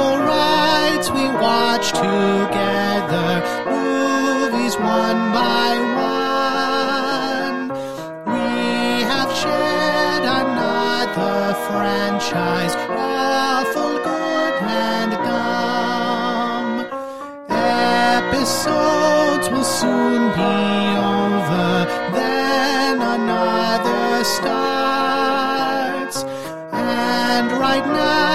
[0.00, 7.68] sequel rights we watch together, movies one by one.
[8.26, 16.86] We have shared another franchise, awful good and dumb.
[18.20, 20.56] Episodes will soon be
[20.96, 26.18] over, then another starts.
[26.72, 28.30] And right now,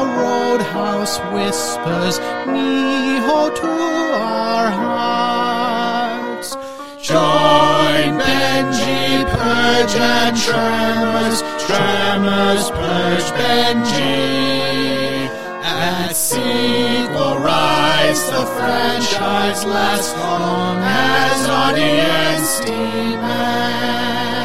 [0.00, 0.31] a
[0.74, 6.56] roadhouse whispers, Neho to our hearts.
[7.00, 15.28] Join Benji, Purge, and Tremors, Tremors, Purge, Benji.
[15.64, 24.41] At sequel rise, the franchise lasts long as audience demand.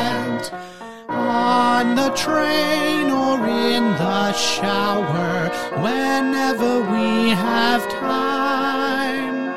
[1.77, 5.47] On the train or in the shower,
[5.83, 9.53] whenever we have time.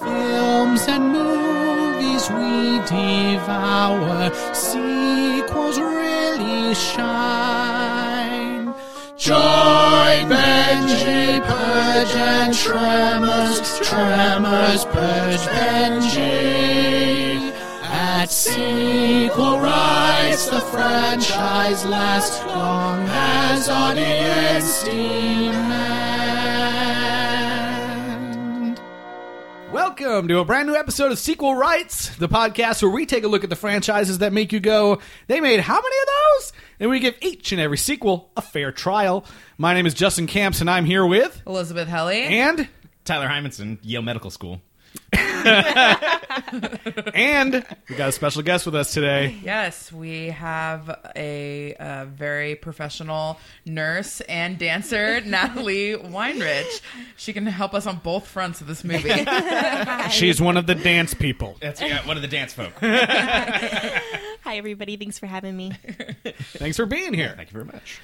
[0.00, 8.74] Films and movies we devour, sequels really shine.
[9.16, 17.25] Join Benji, Purge, and Tremors, Tremors, Purge, Benji.
[18.36, 25.58] At sequel rights, the franchise lasts long as audience demand.
[29.72, 33.28] Welcome to a brand new episode of Sequel Rights, the podcast where we take a
[33.28, 36.52] look at the franchises that make you go, they made how many of those?
[36.78, 39.24] And we give each and every sequel a fair trial.
[39.56, 42.20] My name is Justin Camps, and I'm here with, Elizabeth Helly.
[42.20, 42.68] and,
[43.06, 44.60] Tyler Hymanson, Yale Medical School.
[47.14, 49.36] and we got a special guest with us today.
[49.42, 56.80] yes, we have a, uh very professional nurse and dancer, Natalie Weinrich.
[57.16, 59.08] She can help us on both fronts of this movie.
[60.10, 61.56] She's one of the dance people.
[61.60, 62.72] That's yeah, one of the dance folk.
[62.80, 64.96] Hi, everybody.
[64.96, 65.72] Thanks for having me.
[66.54, 67.34] Thanks for being here.
[67.36, 68.00] Thank you very much.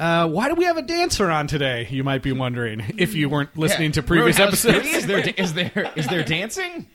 [0.00, 1.86] Uh, why do we have a dancer on today?
[1.90, 4.86] You might be wondering if you weren't listening to previous Roadhouse episodes.
[4.94, 6.88] Is there is there is there dancing?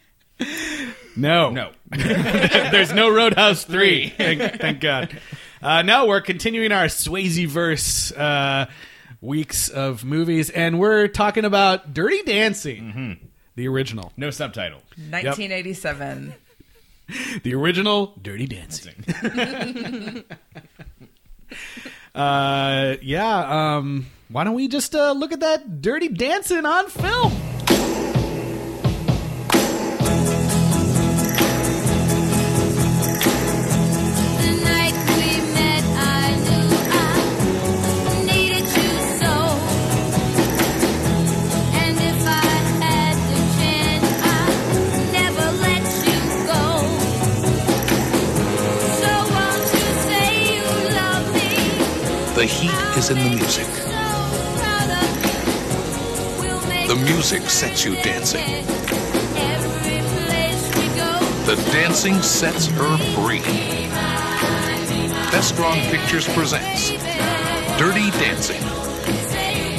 [1.15, 1.71] No, No.
[1.91, 4.09] There's no Roadhouse 3.
[4.09, 5.17] thank, thank God.
[5.61, 8.65] Uh, no, we're continuing our Swayze verse uh,
[9.21, 14.11] weeks of movies, and we're talking about Dirty Dancing, the original.
[14.17, 14.81] No subtitle.
[14.97, 16.33] 1987.
[17.43, 19.05] The original Dirty Dancing.
[22.15, 27.33] uh, yeah, um, why don't we just uh, look at that Dirty Dancing on film?
[52.45, 53.65] The heat is in the music.
[53.65, 53.81] So
[54.61, 56.47] proud of you.
[56.47, 58.43] We'll make The music sets you dancing.
[59.35, 61.09] every place we go.
[61.47, 63.39] The dancing sets her free.
[65.33, 66.91] Vestron Pictures presents
[67.79, 68.61] Dirty Dancing.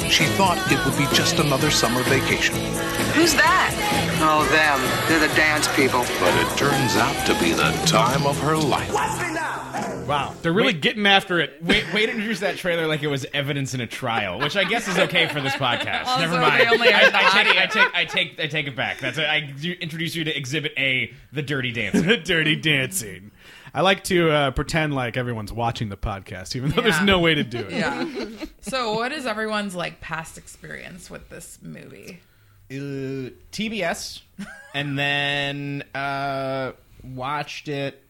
[0.09, 2.55] She thought it would be just another summer vacation,
[3.15, 3.71] Who's that?
[4.19, 4.81] Oh, them.
[5.07, 6.01] They're the dance people.
[6.19, 8.91] but it turns out to be the time of her life.
[10.07, 10.81] Wow, they're really Wait.
[10.81, 11.61] getting after it.
[11.61, 14.63] Wait, wait to introduce that trailer like it was evidence in a trial, which I
[14.63, 16.05] guess is okay for this podcast.
[16.05, 16.67] Also, Never they mind.
[16.69, 17.57] only I, have the I take.
[17.57, 18.99] I take, I take, I take it back.
[18.99, 22.07] That's a, I do introduce you to Exhibit A, the Dirty Dancing.
[22.07, 23.31] the Dirty Dancing.
[23.73, 27.05] I like to uh, pretend like everyone's watching the podcast, even though there's Yeah.
[27.05, 27.71] no way to do it.
[27.71, 28.25] Yeah.
[28.61, 32.21] So, what is everyone's like past experience with this movie?
[32.71, 34.21] uh, TBS,
[34.73, 36.71] and then uh,
[37.03, 38.03] watched it.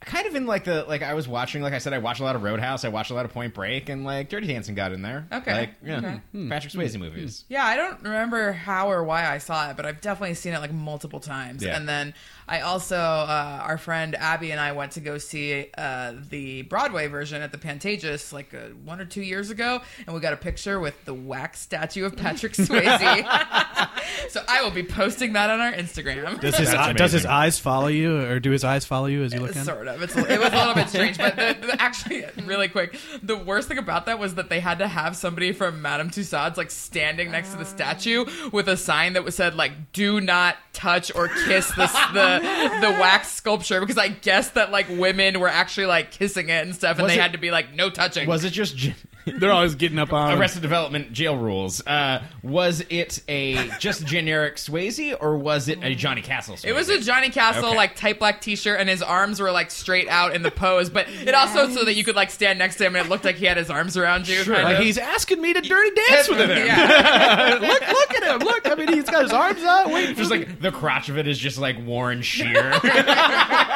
[0.00, 2.24] Kind of in like the like I was watching, like I said, I watched a
[2.24, 4.92] lot of Roadhouse, I watched a lot of Point Break, and like Dirty Dancing got
[4.92, 5.26] in there.
[5.32, 6.20] Okay, like yeah, okay.
[6.30, 6.48] Hmm.
[6.48, 7.44] Patrick Swayze movies.
[7.48, 10.60] Yeah, I don't remember how or why I saw it, but I've definitely seen it
[10.60, 11.64] like multiple times.
[11.64, 11.76] Yeah.
[11.76, 12.14] And then
[12.46, 17.08] I also, uh, our friend Abby and I went to go see uh, the Broadway
[17.08, 20.36] version at the Pantages like uh, one or two years ago, and we got a
[20.38, 23.88] picture with the wax statue of Patrick Swayze.
[24.28, 26.40] so I will be posting that on our Instagram.
[26.40, 29.32] Does his, That's does his eyes follow you, or do his eyes follow you as
[29.32, 29.64] you look at?
[29.66, 30.02] Sort of.
[30.02, 33.68] It's, it was a little bit strange, but the, the, actually, really quick, the worst
[33.68, 37.30] thing about that was that they had to have somebody from Madame Tussauds like standing
[37.30, 41.28] next to the statue with a sign that was said like "Do not touch or
[41.28, 46.10] kiss this the the wax sculpture," because I guess that like women were actually like
[46.10, 48.28] kissing it and stuff, and Was they it- had to be like no touching.
[48.28, 48.94] Was it just gen-
[49.38, 50.38] They're always getting up on.
[50.38, 51.84] Arrested Development jail rules.
[51.86, 56.54] Uh, was it a just generic Swayze or was it a Johnny Castle?
[56.56, 56.64] Swayze?
[56.66, 57.76] It was a Johnny Castle Okay.
[57.76, 60.90] like tight black T-shirt, and his arms were like straight out in the pose.
[60.90, 63.24] But it also so that you could like stand next to him, and it looked
[63.24, 64.42] like he had his arms around you.
[64.44, 64.82] kind Like of.
[64.84, 66.50] he's asking me to dirty dance with him.
[66.50, 67.58] yeah.
[67.60, 68.38] look, look at him.
[68.46, 69.90] Look, I mean, he's got his arms out.
[69.90, 72.72] Wait, Just like the crotch of it is just like worn sheer.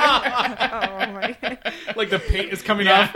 [0.04, 1.58] Oh my god.
[1.96, 3.14] like the paint is coming off.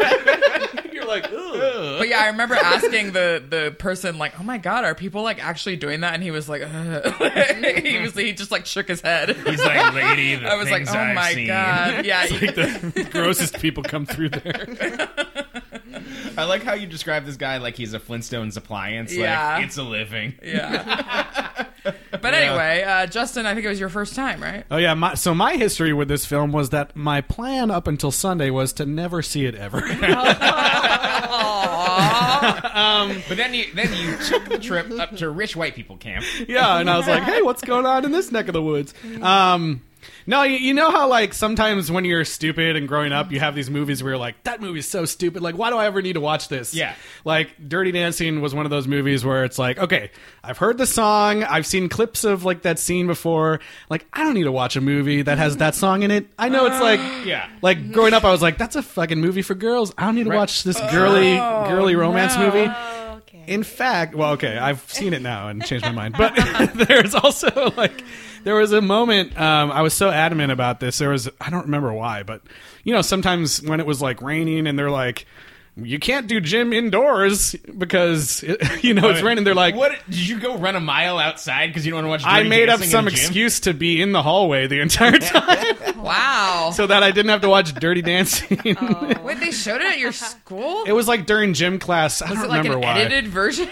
[1.06, 1.98] You're like, Ugh.
[1.98, 5.42] But yeah, I remember asking the the person like, "Oh my god, are people like
[5.44, 7.04] actually doing that?" And he was like, Ugh.
[7.84, 9.30] he was he just like shook his head.
[9.36, 13.08] He's like, lady, the I was like, "Oh I've my seen." god, yeah." like the
[13.12, 14.66] grossest people come through there.
[16.36, 19.14] I like how you describe this guy like he's a Flintstones appliance.
[19.14, 19.56] Yeah.
[19.56, 20.34] Like, it's a living.
[20.42, 21.66] yeah.
[22.10, 24.64] but anyway, uh, Justin, I think it was your first time, right?
[24.70, 28.10] Oh yeah, my, so my history with this film was that my plan up until
[28.10, 29.80] Sunday was to never see it ever.
[33.28, 36.24] But then you then you took the trip up to rich white people camp.
[36.48, 38.94] yeah, and I was like, hey, what's going on in this neck of the woods?
[39.20, 39.82] Um,
[40.26, 43.54] no, you, you know how like sometimes when you're stupid and growing up, you have
[43.54, 45.42] these movies where you're like, that movie's so stupid.
[45.42, 46.74] Like, why do I ever need to watch this?
[46.74, 46.94] Yeah.
[47.24, 50.10] Like Dirty Dancing was one of those movies where it's like, okay,
[50.42, 53.60] I've heard the song, I've seen clips of like that scene before.
[53.88, 56.26] Like, I don't need to watch a movie that has that song in it.
[56.38, 57.48] I know it's like, Yeah.
[57.62, 59.92] like growing up, I was like, that's a fucking movie for girls.
[59.98, 60.36] I don't need to Right.
[60.36, 62.46] watch this girly, oh, girly romance no.
[62.46, 62.72] movie.
[63.46, 66.14] In fact, well, okay, I've seen it now and changed my mind.
[66.18, 66.34] But
[66.88, 68.04] there's also like
[68.44, 70.98] there was a moment um, I was so adamant about this.
[70.98, 72.42] There was I don't remember why, but
[72.84, 75.26] you know sometimes when it was like raining and they're like.
[75.78, 79.44] You can't do gym indoors because it, you know it's raining.
[79.44, 82.26] They're like, what did you go run a mile outside because you don't want to
[82.26, 82.34] watch?
[82.34, 86.70] I made up some excuse to be in the hallway the entire time Wow.
[86.72, 88.58] so that I didn't have to watch Dirty Dancing.
[89.22, 90.84] Wait, they showed it at your school?
[90.86, 92.22] It was like during gym class.
[92.22, 93.00] I was don't it like remember an why.
[93.00, 93.68] edited version?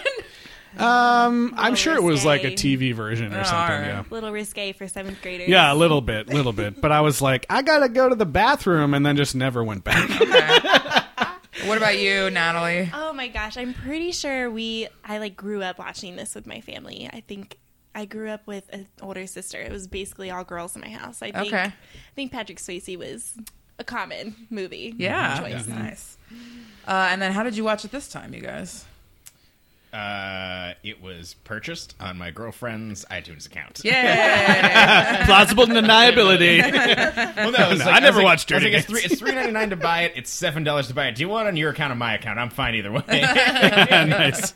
[0.76, 2.50] Um, I'm Little sure it was like a.
[2.50, 3.56] TV version or Oh, something.
[3.76, 3.86] alright.
[3.86, 4.04] Yeah.
[4.10, 5.48] little risque for seventh graders.
[5.48, 6.80] Yeah, a little bit, little bit.
[6.80, 9.84] But I was like, I gotta go to the bathroom, and then just never went
[9.84, 10.10] back.
[11.66, 12.90] What about you, Natalie?
[12.92, 16.60] Oh my gosh, I'm pretty sure we I like grew up watching this with my
[16.60, 17.08] family.
[17.12, 17.56] I think
[17.94, 19.60] I grew up with an older sister.
[19.60, 21.22] It was basically all girls in my house.
[21.22, 21.64] I think Okay.
[21.64, 21.72] I
[22.16, 23.36] think Patrick Swayze was
[23.78, 24.94] a common movie.
[24.96, 25.66] Yeah, choice.
[25.66, 26.18] nice.
[26.86, 28.84] Uh, and then how did you watch it this time, you guys?
[29.94, 33.80] Uh, it was purchased on my girlfriend's iTunes account.
[33.84, 35.24] Yeah.
[35.26, 36.58] Plausible deniability.
[37.36, 38.86] Well, no, it's No, like- I never was like- watched I was Dirty like, it's
[38.90, 39.12] three, Dancing.
[39.12, 40.14] it's three ninety nine to buy it.
[40.16, 41.14] It's seven dollars to buy it.
[41.14, 42.40] Do you want it on your account or my account?
[42.40, 43.02] I'm fine either way.
[43.08, 44.52] nice.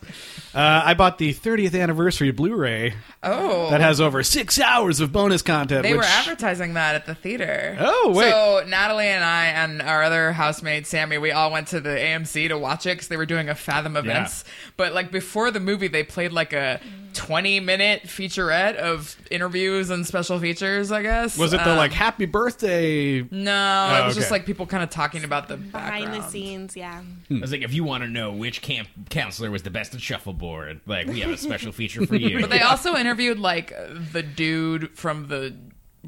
[0.55, 3.71] Uh, I bought the 30th anniversary Blu-ray oh.
[3.71, 5.83] that has over six hours of bonus content.
[5.83, 7.77] They which, were advertising that at the theater.
[7.79, 8.31] Oh, wait.
[8.31, 12.49] So Natalie and I and our other housemate Sammy, we all went to the AMC
[12.49, 14.43] to watch it because they were doing a Fathom events.
[14.77, 16.81] But like before the movie, they played like a
[17.15, 20.93] twenty-minute featurette of interviews and special features.
[20.93, 23.23] I guess Was it the Um, like Happy Birthday?
[23.31, 26.77] No, Oh, it was just like people kind of talking about the Behind the scenes,
[26.77, 27.03] yeah.
[27.31, 30.01] I was like, if you want to know which camp counselor was the best at
[30.01, 32.41] shuffleboard, like we have a special feature for you.
[32.41, 33.73] But they also interviewed like
[34.13, 35.55] the dude from the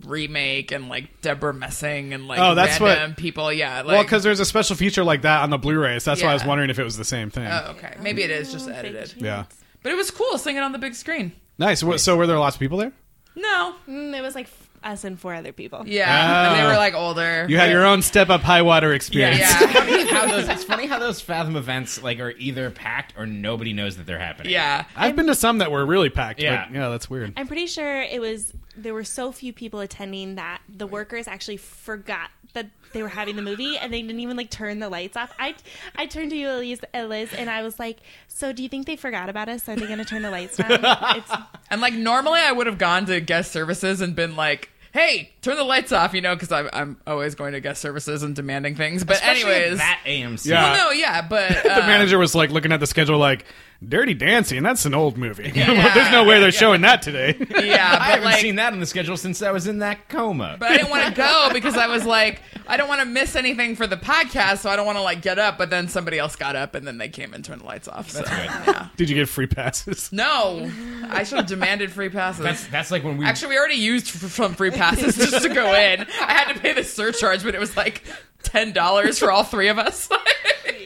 [0.05, 3.53] remake and like Debra Messing and like Oh, that's what- random people.
[3.53, 6.23] Yeah, like, well, because there's a special feature like that on the Blu-ray, so that's
[6.23, 7.47] why I was wondering if it was the same thing.
[7.47, 7.97] Oh, okay.
[8.01, 9.15] Maybe it is just Oh, edited.
[9.19, 9.45] Yeah.
[9.83, 11.33] But it was cool seeing it on the big screen.
[11.59, 11.83] Nice.
[11.83, 12.93] What- So were there lots of people there?
[13.37, 13.75] No.
[13.89, 14.49] Mm, it was like
[14.83, 15.83] us and four other people.
[15.87, 16.49] Yeah.
[16.49, 16.69] And they Oh.
[16.69, 17.47] were like older.
[17.49, 18.95] You had your own step up high water Yeah.
[18.97, 19.41] experience.
[19.41, 19.67] Yeah.
[20.11, 23.97] how those, it's funny how those Fathom events like are either packed or nobody knows
[23.99, 24.53] that they're happening.
[24.53, 24.85] yeah.
[24.97, 26.41] I've been to some that were really packed.
[26.41, 26.67] Yeah.
[26.67, 27.35] But yeah, that's weird.
[27.37, 31.57] I'm pretty sure it was there were so few people attending that the workers actually
[31.57, 35.17] forgot that they were having the movie and they didn't even like turn the lights
[35.17, 35.33] off.
[35.39, 35.55] I
[35.97, 37.99] I turned to you, Elise, Liz, and I was like,
[38.29, 39.69] "So do you think they forgot about us?
[39.69, 41.31] Are they going to turn the lights down?" It's,
[41.71, 45.57] And like normally I would have gone to guest services and been like, "Hey, turn
[45.57, 48.75] the lights off," you know, because I'm I'm always going to guest services and demanding
[48.75, 49.05] things.
[49.05, 50.47] But Especially anyways, that AMC.
[50.47, 50.63] Yeah.
[50.73, 53.45] well, no, yeah, but the uh, manager was like looking at the schedule like
[53.87, 55.51] Dirty Dancing, that's an old movie.
[55.55, 55.95] Yeah.
[55.95, 57.35] There's no way they're showing that today.
[57.51, 58.41] yeah, I haven't like.
[58.41, 60.57] seen that on the schedule since I was in that coma.
[60.61, 63.37] but I didn't want to go because I was like, I don't want to miss
[63.37, 65.57] anything for the podcast, so I don't want to like get up.
[65.57, 68.11] But then somebody else got up, and then they came and turned the lights off.
[68.11, 68.89] So, yeah.
[68.99, 70.13] Did you get free passes?
[70.13, 70.71] No,
[71.09, 72.45] I should have demanded free passes.
[72.45, 75.49] that's that's like when we Actually, we already used f- some free passes just to
[75.49, 76.03] go in.
[76.21, 78.03] I had to pay the surcharge, but it was like
[78.43, 80.09] ten dollars for all three of us.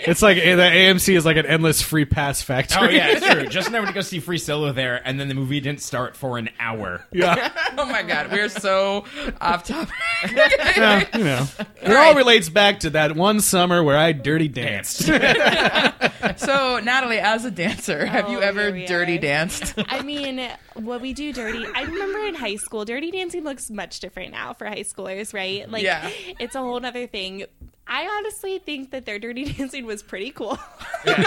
[0.07, 2.79] It's like eh, the AMC is like an endless free pass factory.
[2.81, 3.47] Oh yeah, it's true.
[3.47, 6.39] Just never to go see Free Solo there, and then the movie didn't start for
[6.39, 7.05] an hour.
[7.13, 7.51] yeah.
[7.77, 9.05] Oh my god, we're so
[9.41, 9.93] off topic.
[10.33, 11.47] Yeah, you know,
[11.83, 14.99] it all relates back to that one summer where I dirty danced.
[16.37, 19.21] so, Natalie, as a dancer, have you Oh, ever dirty are.
[19.21, 19.75] danced?
[19.89, 21.67] I mean, what we do dirty.
[21.75, 25.69] I remember in high school, dirty dancing looks much different now for high schoolers, right?
[25.71, 26.09] Like, Yeah.
[26.39, 27.45] it's a whole other thing.
[27.87, 30.59] I honestly think that their dirty dancing was pretty cool.
[31.05, 31.21] because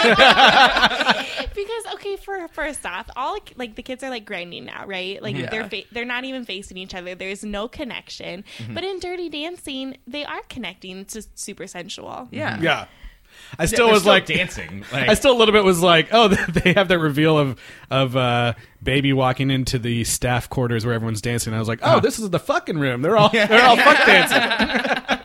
[1.94, 5.22] okay, for first off, all like the kids are like grinding now, right?
[5.22, 5.50] Like Yeah.
[5.50, 7.14] they're fa- they're not even facing each other.
[7.14, 8.44] There's no connection.
[8.58, 8.74] Mm-hmm.
[8.74, 10.98] But in dirty dancing, they are connecting.
[10.98, 12.28] It's just super sensual.
[12.30, 12.54] Yeah.
[12.54, 12.64] Mm-hmm.
[12.64, 12.86] yeah.
[13.58, 14.84] I still They're was like dancing.
[14.92, 17.60] Like, I still a little bit was like, oh, they have that reveal of
[17.90, 21.54] of uh, baby walking into the staff quarters where everyone's dancing.
[21.54, 22.00] I was like, oh, uh-huh.
[22.00, 23.02] this is the fucking room.
[23.02, 25.17] They're all they're all fuck dancing.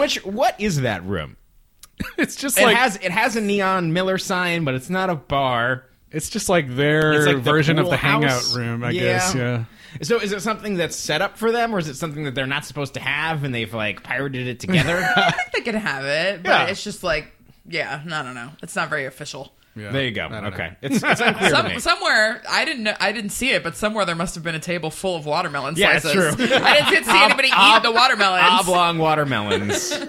[0.00, 1.36] Which what is that room?
[2.18, 5.14] It's just It like has it has a neon Miller sign, but it's not a
[5.14, 5.84] bar.
[6.10, 8.82] it's just like their It's like the version of pool the hangout room.
[8.82, 9.00] I Yeah.
[9.02, 9.34] guess.
[9.34, 9.64] Yeah.
[10.02, 12.46] So is it something that's set up for them, or is it something that they're
[12.46, 14.96] not supposed to have and they've like pirated it together?
[15.16, 16.66] I think they can have it, but Yeah.
[16.66, 17.32] it's just like,
[17.68, 18.50] yeah, I don't know.
[18.62, 19.52] It's not very official.
[19.76, 19.92] Yeah.
[19.92, 20.24] there you go.
[20.26, 20.74] Okay, know.
[20.82, 21.78] it's, it's unclear to me.
[21.78, 24.60] somewhere I didn't know, I didn't see it, but somewhere there must have been a
[24.60, 26.34] table full of watermelon Yeah, it's slices.
[26.36, 26.46] true.
[26.56, 28.42] I didn't see anybody eat the watermelons.
[28.60, 29.92] Oblong watermelons.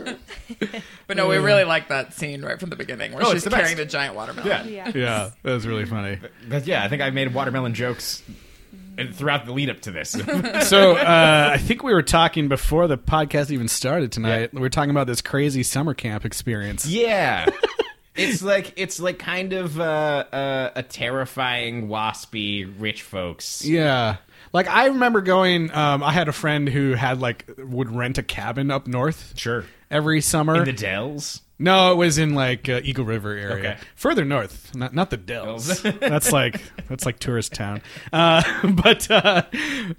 [1.08, 3.44] But no, we really like that scene right from the beginning where Oh, she's it's
[3.44, 3.62] the best.
[3.64, 4.48] carrying the giant watermelon.
[4.48, 4.64] yeah.
[4.64, 4.92] Yeah.
[4.96, 6.20] Yeah, that was really funny.
[6.48, 8.24] But yeah, I think I made watermelon jokes
[9.14, 10.12] throughout the lead up to this.
[10.70, 14.54] So uh, I think we were talking before the podcast even started tonight.
[14.54, 16.86] We were talking about this crazy summer camp experience.
[16.86, 17.46] yeah.
[18.16, 19.84] It's like it's like kind of uh,
[20.32, 23.64] uh, a terrifying, waspy, rich folks.
[23.66, 24.18] Yeah.
[24.54, 25.72] Like I remember going.
[25.72, 29.64] Um, I had a friend who had like would rent a cabin up north Sure.
[29.90, 30.58] every summer.
[30.58, 31.42] In the Dells.
[31.62, 33.78] No, it was in like uh, Eagle River area, Okay.
[33.96, 35.82] further north, not not the Dells.
[36.00, 37.82] That's like that's like tourist town.
[38.12, 38.42] Uh,
[38.84, 39.44] but uh,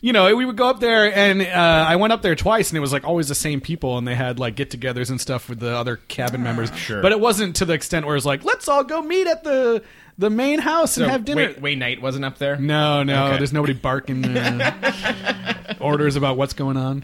[0.00, 2.76] you know, we would go up there, and uh, I went up there twice, and
[2.76, 5.60] it was like always the same people, and they had like get-togethers and stuff with
[5.60, 6.70] the other cabin members.
[6.76, 7.00] Sure.
[7.00, 9.82] but it wasn't to the extent where it's like, let's all go meet at the
[10.18, 11.46] the main house and have dinner.
[11.46, 12.56] Wait, Wayne Knight wasn't up there.
[12.56, 13.38] No, no, Okay.
[13.38, 17.02] there's nobody barking uh, orders about what's going on.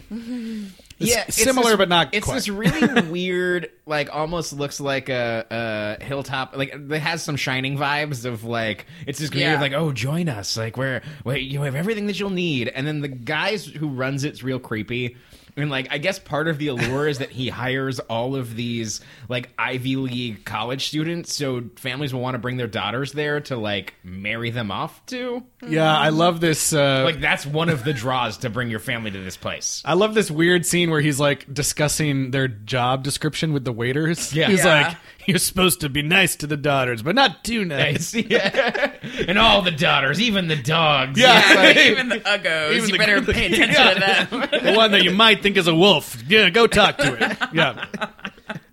[0.99, 2.35] It's yeah, it's similar this- but not It's quite.
[2.35, 6.55] this really weird, like almost looks like a, a hilltop.
[6.57, 9.61] Like it has some shining vibes of like it's this community Yeah.
[9.61, 10.57] like, oh, join us.
[10.57, 12.67] Like where, where you have everything that you'll need.
[12.67, 15.15] And then the guys who runs it's real creepy.
[15.61, 19.01] And like I guess part of the allure is that he hires all of these
[19.27, 23.57] like Ivy League college students, so families will want to bring their daughters there to
[23.57, 25.43] like marry them off to.
[25.67, 26.73] Yeah, I love this.
[26.73, 29.81] Uh, Like that's one of the draws to bring your family to this place.
[29.85, 34.33] I love this weird scene where he's like discussing their job description with the waiters.
[34.33, 34.47] Yeah.
[34.47, 34.87] he's Yeah.
[34.87, 34.97] like,
[35.27, 38.93] "You're supposed to be nice to the daughters, but not too nice." yeah.
[39.27, 41.19] and all the daughters, even the dogs.
[41.19, 41.53] Yeah.
[41.53, 42.71] Yeah, Like, even the uggos.
[42.73, 43.99] even you the- better the- pay attention to
[44.49, 44.63] them.
[44.63, 46.21] the one that you might think is a wolf.
[46.27, 47.37] Yeah, go talk to it.
[47.53, 47.85] Yeah,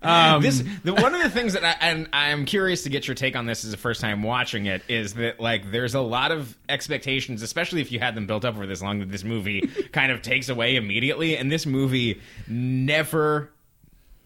[0.01, 3.15] um, this the one of the things that I and I'm curious to get your
[3.15, 6.31] take on this as the first time watching it is that like there's a lot
[6.31, 9.61] of expectations, especially if you had them built up for this long, that this movie
[9.91, 13.51] kind of takes away immediately, and this movie never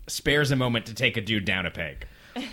[0.08, 2.06] spares a moment to take a dude down a peg.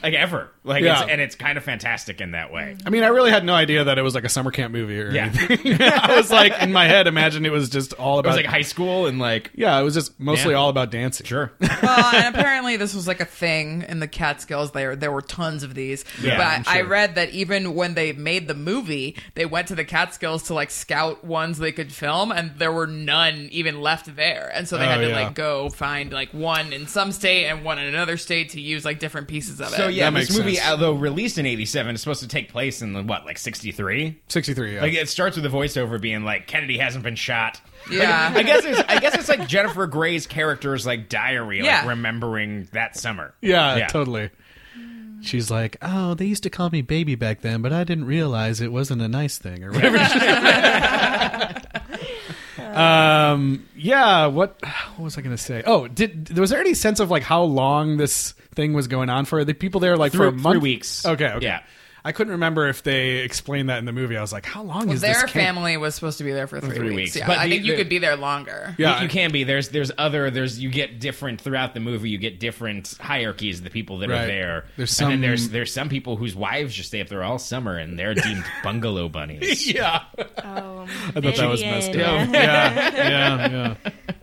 [0.03, 1.03] Like ever, like Yeah.
[1.03, 2.77] it's, and it's kind of fantastic in that way.
[2.87, 5.01] I mean, I really had no idea that it was like a summer camp movie
[5.01, 5.25] or Yeah.
[5.35, 5.81] anything.
[5.83, 8.47] I was like in my head, imagine it was just all It about was like
[8.47, 10.59] high school and like Yeah, it was just mostly Yeah.
[10.59, 11.27] all about dancing.
[11.27, 14.73] sure, well, and apparently this was like a thing in the Catskills.
[14.73, 16.05] There, there were tons of these.
[16.23, 19.75] Yeah, but I'm I read that even when they made the movie, they went to
[19.75, 24.15] the Catskills to like scout ones they could film, and there were none even left
[24.17, 24.51] there.
[24.55, 25.15] And so they Oh, had to yeah.
[25.27, 28.85] like go find like one in some state and one in another state to use
[28.85, 29.77] like different pieces of it.
[29.77, 32.51] so yeah, That this makes movie, although uh, released in '87, is supposed to take
[32.51, 34.21] place in the, what like '63.
[34.29, 34.81] 63, yeah.
[34.83, 37.61] Like it starts with a voiceover being like Kennedy hasn't been shot.
[37.91, 38.33] Yeah.
[38.35, 42.69] Like, I guess it's I guess it's like Jennifer Grey's character's like diary, like remembering
[42.73, 43.35] that summer.
[43.41, 43.87] yeah, Yeah.
[43.87, 44.31] totally.
[45.21, 48.61] She's like, oh, they used to call me baby back then, but I didn't realize
[48.61, 49.99] it wasn't a nice thing or whatever.
[52.77, 54.27] um, yeah.
[54.27, 54.61] What?
[54.97, 55.63] What was I going to say?
[55.67, 59.11] Oh, did there was there any sense of like how long this thing was going
[59.11, 59.39] on for?
[59.39, 60.55] Are the people there like for a Three- month?
[60.55, 61.07] three weeks.
[61.07, 61.29] Okay.
[61.33, 61.45] Okay.
[61.47, 61.63] Yeah.
[62.05, 64.17] I couldn't remember if they explained that in the movie.
[64.17, 65.17] I was like, how long Well, is this?
[65.17, 65.33] their camp?
[65.33, 66.97] family was supposed to be there for three, three weeks.
[66.97, 67.17] weeks.
[67.17, 68.75] Yeah, But I the- think you the- could be there longer.
[68.79, 68.99] Yeah.
[68.99, 69.45] You, you can be.
[69.45, 72.11] There's there's other there's you get different throughout the movie.
[72.11, 74.23] You get different hierarchies of the people that Right.
[74.23, 74.65] are there.
[74.77, 77.39] There's and then some- there's there's some people whose wives just stay up there all
[77.39, 79.67] summer and they're deemed bungalow bunnies.
[79.73, 80.03] Yeah.
[80.45, 82.09] Oh, I thought that was messed Vivian.
[82.29, 82.33] up.
[82.33, 82.95] Yeah.
[82.97, 83.75] Yeah.
[83.85, 83.91] Yeah.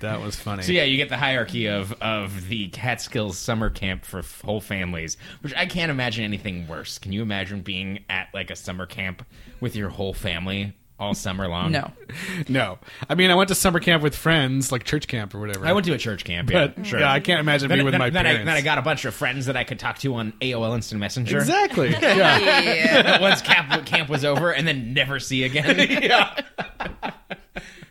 [0.00, 0.62] That was funny.
[0.62, 4.60] So yeah, you get the hierarchy of of the Catskills summer camp for f- whole
[4.60, 6.98] families, which I can't imagine anything worse.
[6.98, 9.24] Can you imagine being at like a summer camp
[9.60, 11.72] with your whole family all summer long?
[11.72, 11.90] No.
[12.48, 15.66] No, I mean I went to summer camp with friends, like church camp or whatever.
[15.66, 16.50] I went to a church camp.
[16.50, 17.00] Yeah, but sure.
[17.00, 18.46] yeah, I can't imagine Then, being with then- my then I, parents.
[18.46, 21.00] then I got a bunch of friends that I could talk to on AOL Instant
[21.00, 21.38] Messenger.
[21.38, 21.90] exactly.
[21.90, 22.38] Yeah.
[22.66, 23.20] Yeah.
[23.20, 25.76] Once camp camp was over, and then never see again.
[26.02, 26.40] yeah.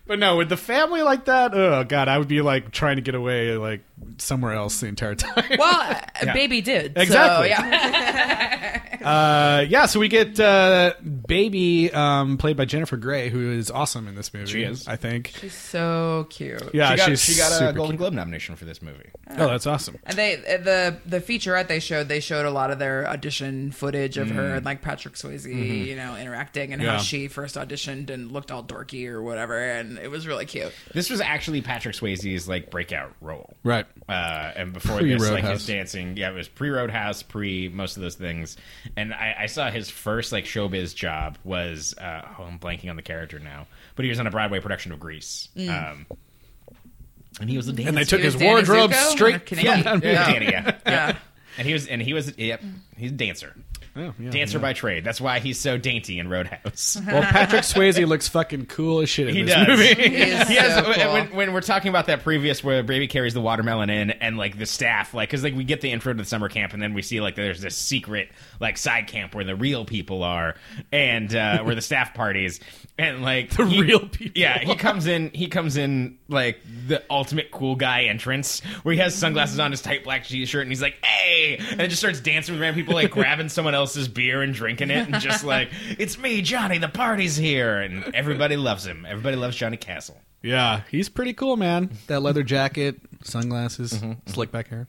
[0.08, 3.02] But no, with the family like that, oh god, I would be like trying to
[3.02, 3.82] get away like
[4.18, 5.44] somewhere else the entire time.
[5.58, 6.98] Well, uh, baby did.
[6.98, 7.50] Exactly.
[7.54, 8.82] So, yeah.
[9.06, 10.94] Uh, yeah, so we get uh,
[11.28, 14.48] baby um, played by Jennifer Grey, who is awesome in this movie.
[14.52, 14.88] She is.
[14.88, 15.32] I think.
[15.40, 16.74] She's so cute.
[16.74, 18.00] Yeah, she got, she's she got a super Golden cute.
[18.00, 19.08] Globe nomination for this movie.
[19.38, 20.00] Oh, that's awesome.
[20.08, 24.18] And they the the featurette they showed they showed a lot of their audition footage
[24.18, 26.94] of her and like Patrick Swayze, you know, interacting and Yeah.
[26.94, 30.74] how she first auditioned and looked all dorky or whatever, and it was really cute.
[30.96, 33.54] This was actually Patrick Swayze's like breakout role.
[33.64, 33.85] Right.
[34.08, 35.62] Uh, and before Pre this, like Roadhouse.
[35.62, 38.56] his dancing, yeah, it was pre Roadhouse, pre most of those things.
[38.96, 42.98] And I, I saw his first like showbiz job was uh, oh, I'm blanking on
[42.98, 43.66] the character now,
[43.96, 45.50] but he was on a Broadway production of Grease.
[45.58, 46.06] Um,
[47.42, 47.90] and he was a dancer.
[47.90, 49.10] And they took his Danny wardrobe Zuko?
[49.10, 49.84] straight Or from Kenickie?
[49.84, 50.78] that yeah, Danny, yeah.
[50.86, 51.18] Yeah.
[51.58, 52.62] And he was, and he was, yep,
[52.98, 53.56] he's a dancer,
[53.98, 54.62] Oh, yeah, dancer yeah.
[54.62, 55.06] by trade.
[55.06, 56.98] That's why he's so dainty in Roadhouse.
[57.08, 59.68] Well, Patrick Swayze looks fucking cool as shit in He this does.
[59.68, 59.86] movie.
[59.96, 61.14] He is He has, so cool.
[61.14, 64.58] when, when we're talking about that previous where baby carries the watermelon in and like
[64.58, 66.94] the staff like because like we get the intro to the summer camp and then
[66.94, 70.56] we see like there's this secret like side camp where the real people are
[70.92, 72.60] and uh where the staff parties
[72.98, 77.50] and like the real people yeah he comes in he comes in like the ultimate
[77.52, 80.96] cool guy entrance where he has sunglasses on his tight black t-shirt and he's like
[81.04, 84.54] hey and then just starts dancing with random people like grabbing someone else's beer and
[84.54, 89.06] drinking it and just like it's me johnny the party's here and everybody loves him
[89.08, 91.90] everybody loves johnny castle Yeah, he's pretty cool, man.
[92.08, 94.88] That leather jacket, sunglasses, Mm-hmm, slick back hair.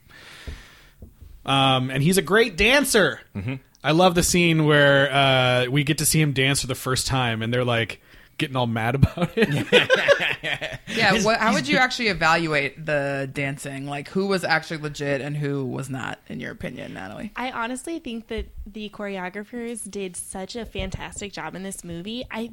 [1.45, 3.21] Um, and he's a great dancer.
[3.35, 3.55] Mm-hmm.
[3.83, 7.07] I love the scene where uh, we get to see him dance for the first
[7.07, 8.01] time, and they're like
[8.39, 10.79] getting all mad about it.
[10.97, 13.87] Yeah, what, how would you actually evaluate the dancing?
[13.87, 17.33] Like, who was actually legit and who was not, in your opinion, Natalie?
[17.37, 22.25] I honestly think that the choreographers did such a fantastic job in this movie.
[22.31, 22.53] I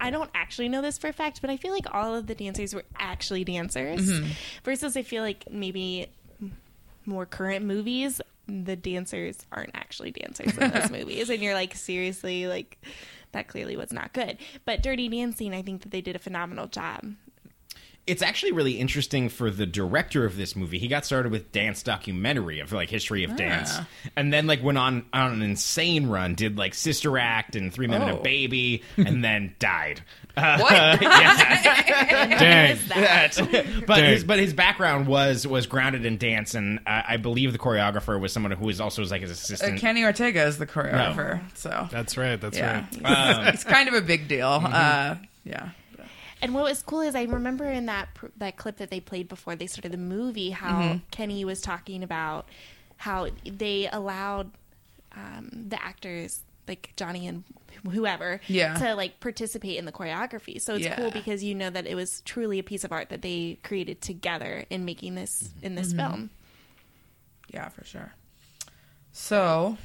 [0.00, 2.34] I don't actually know this for a fact, but I feel like all of the
[2.34, 4.08] dancers were actually dancers.
[4.08, 4.30] Mm-hmm.
[4.64, 6.06] Versus I feel like maybe
[7.06, 11.28] more current movies, the dancers aren't actually dancers in those movies.
[11.28, 12.78] And you're like, seriously, like
[13.32, 14.38] that clearly was not good.
[14.64, 17.14] But Dirty Dancing, I think that they did a phenomenal job.
[18.10, 20.78] It's actually really interesting for the director of this movie.
[20.78, 23.76] He got started with dance documentary of like history of dance,
[24.16, 26.34] and then like went on on an insane run.
[26.34, 28.18] Did like Sister Act and Three Men and Oh.
[28.18, 30.02] a Baby, and then died.
[30.36, 30.72] Uh, What?
[31.02, 32.78] yeah, Dang.
[32.88, 34.12] That- but Dang.
[34.12, 38.18] his but his background was was grounded in dance, and I, I believe the choreographer
[38.20, 39.80] was someone who was also like his Uh, assistant.
[39.80, 42.40] Kenny Ortega is the choreographer, so That's right.
[42.40, 43.54] That's yeah, right.
[43.54, 44.60] it's kind of a big deal.
[44.64, 45.70] Uh, yeah,
[46.42, 49.56] And what was cool is I remember in that that clip that they played before
[49.56, 52.48] they started the movie how Kenny was talking about
[52.96, 54.50] how they allowed
[55.16, 57.42] um, the actors like Johnny and
[57.90, 58.74] whoever Yeah.
[58.74, 60.60] to like participate in the choreography.
[60.60, 60.96] So it's Yeah.
[60.96, 64.00] cool because you know that it was truly a piece of art that they created
[64.00, 66.30] together in making this in this film.
[67.52, 68.12] yeah, for sure.
[69.12, 69.76] So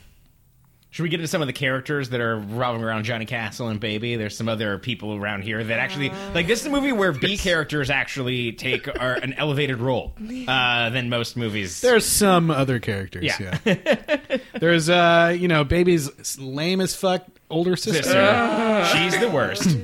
[0.95, 3.81] Should we get into some of the characters that are revolving around Johnny Castle and
[3.81, 4.15] Baby?
[4.15, 7.35] There's some other people around here that actually like this is a movie where B
[7.35, 10.13] characters actually take are an elevated role
[10.47, 11.81] uh, than most movies.
[11.81, 13.25] There's some other characters.
[13.25, 13.57] Yeah.
[13.65, 14.37] Yeah.
[14.61, 18.01] There's uh, you know, baby's lame as fuck older sister.
[18.03, 18.85] Sister.
[18.97, 19.77] She's the worst.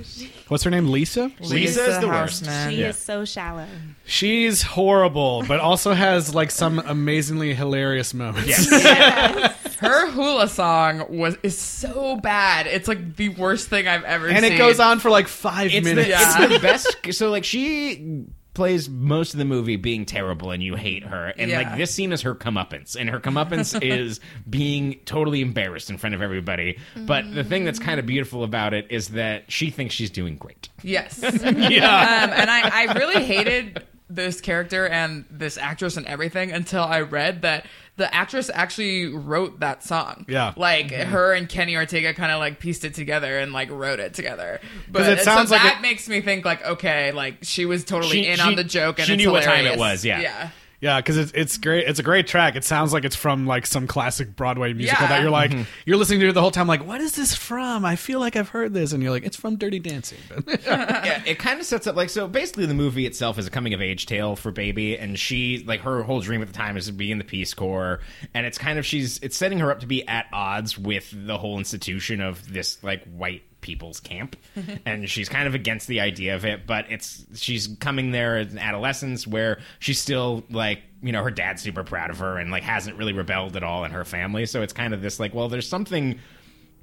[0.47, 0.87] What's her name?
[0.87, 1.29] Lisa.
[1.41, 2.45] Lisa's the worst.
[2.45, 2.71] Houseman.
[2.71, 2.87] She Yeah.
[2.87, 3.67] is so shallow.
[4.05, 8.47] She's horrible, but also has like some amazingly hilarious moments.
[8.71, 9.57] Yes.
[9.81, 12.67] Her hula song was is so bad.
[12.67, 14.37] It's like the worst thing I've ever seen.
[14.37, 14.53] And seen.
[14.53, 16.07] it goes on for like five it's, the, minutes.
[16.09, 16.43] Yeah.
[16.43, 16.59] it's the
[17.05, 17.13] best.
[17.17, 21.49] So like she plays most of the movie being terrible and you hate her and
[21.49, 21.59] Yeah.
[21.61, 26.15] like this scene is her comeuppance and her comeuppance is being totally embarrassed in front
[26.15, 29.95] of everybody but the thing that's kind of beautiful about it is that she thinks
[29.95, 31.19] she's doing great Yes.
[31.23, 31.29] yeah.
[31.45, 33.83] um, and I, I really hated
[34.15, 37.65] this character and this actress and everything until I read that
[37.97, 40.25] the actress actually wrote that song.
[40.27, 40.53] Yeah.
[40.55, 41.11] Like mm-hmm.
[41.11, 44.59] her and Kenny Ortega kind of like pieced it together and like wrote it together.
[44.89, 47.83] But it sounds so like that it- makes me think like, okay, like she was
[47.83, 50.03] totally She- in she- on the joke and she it's knew what time it was,
[50.03, 50.21] yeah.
[50.21, 50.49] Yeah.
[50.81, 51.87] Yeah, because it's it's great.
[51.87, 52.55] It's a great track.
[52.55, 55.09] It sounds like it's from like some classic Broadway musical Yeah.
[55.09, 55.63] that you're like Mm-hmm.
[55.85, 56.65] you're listening to it the whole time.
[56.67, 57.85] Like, what is this from?
[57.85, 60.17] I feel like I've heard this, and you're like, it's from Dirty Dancing.
[60.65, 62.27] yeah, it kind of sets up like so.
[62.27, 65.81] Basically, the movie itself is a coming of age tale for Baby, and she like
[65.81, 67.99] her whole dream at the time is to be in the Peace Corps,
[68.33, 71.37] and it's kind of she's it's setting her up to be at odds with the
[71.37, 74.35] whole institution of this like white people's camp.
[74.85, 78.51] And she's kind of against the idea of it but it's she's coming there as
[78.51, 82.51] an adolescence where she's still like you know her dad's super proud of her and
[82.51, 84.45] like hasn't really rebelled at all in her family.
[84.45, 86.19] So it's kind of this like well there's something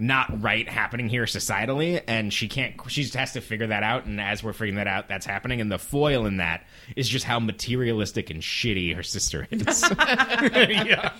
[0.00, 4.04] not right happening here societally and she can't she just has to figure that out.
[4.06, 5.60] And as we're figuring that out that's happening.
[5.60, 9.84] And the foil in that is just how materialistic and shitty her sister is.
[9.98, 11.12] Yeah.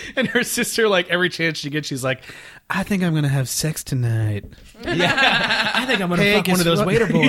[0.16, 2.22] And her sister, like every chance she gets, she's like,
[2.70, 4.44] "I think I'm gonna have sex tonight."
[4.84, 6.86] Yeah, I think i'm gonna Hey, fuck one guess of those what?
[6.86, 7.28] waiter boys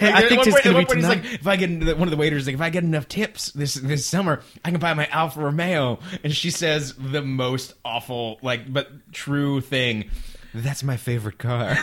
[0.00, 1.08] Hey, I think it's gonna be he's tonight.
[1.08, 3.52] like, if I get into one of the waiters like, if I get enough tips
[3.52, 5.98] this this summer, I can buy my Alfa Romeo.
[6.24, 10.10] And she says the most awful, like, but true thing.
[10.54, 11.76] That's my favorite car.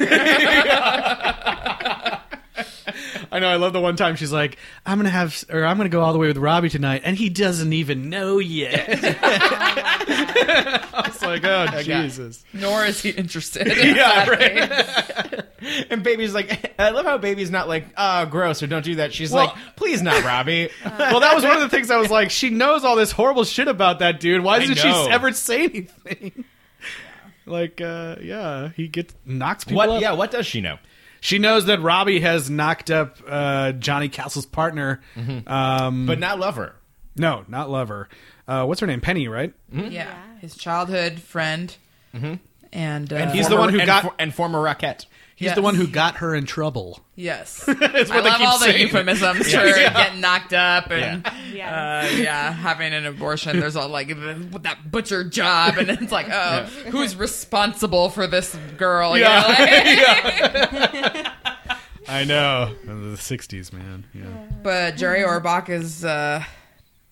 [3.36, 3.50] I know.
[3.50, 6.14] I love the one time she's like, "I'm gonna have," or "I'm gonna go all
[6.14, 8.88] the way with Robbie tonight," and he doesn't even know yet.
[10.08, 13.68] I was like, "Oh Jesus!" Nor is he interested.
[13.96, 15.44] Yeah, right.
[15.90, 19.14] and baby's like, I love how baby's not like, oh, gross, or don't do that.
[19.14, 20.70] She's Well- like, please not, Robbie.
[20.84, 23.44] Well, that was one of the things I was like, she knows all this horrible
[23.44, 24.44] shit about that dude.
[24.44, 25.08] Why doesn't she know.
[25.10, 26.46] ever say anything?
[27.46, 29.90] Like, uh, yeah, he gets knocks people what?
[29.90, 30.02] up.
[30.02, 30.78] Yeah, what does she know?
[31.26, 35.02] She knows that Robbie has knocked up uh, Johnny Castle's partner.
[35.48, 36.76] Um, But not lover.
[37.16, 38.10] no, not lover.
[38.48, 39.02] Uh, what's her name?
[39.02, 39.52] Penny, right?
[39.74, 40.14] yeah.
[40.40, 41.76] His childhood friend.
[42.72, 45.06] And, uh, He's the one who and got- for- and former Rockette.
[45.38, 45.56] He's Yes.
[45.56, 47.02] the one who got her in trouble.
[47.16, 47.68] Yes.
[47.68, 52.04] what I they love keep all the euphemisms for getting knocked up and Yeah.
[52.06, 53.60] uh, yeah, having an abortion.
[53.60, 58.56] There's all like the, that butcher job, and it's like, oh, who's responsible for this
[58.78, 59.18] girl?
[59.18, 61.28] You know, like-
[62.08, 62.74] I know.
[62.86, 64.06] The '60s, man.
[64.14, 64.24] Yeah.
[64.64, 66.44] but Jerry Orbach is uh,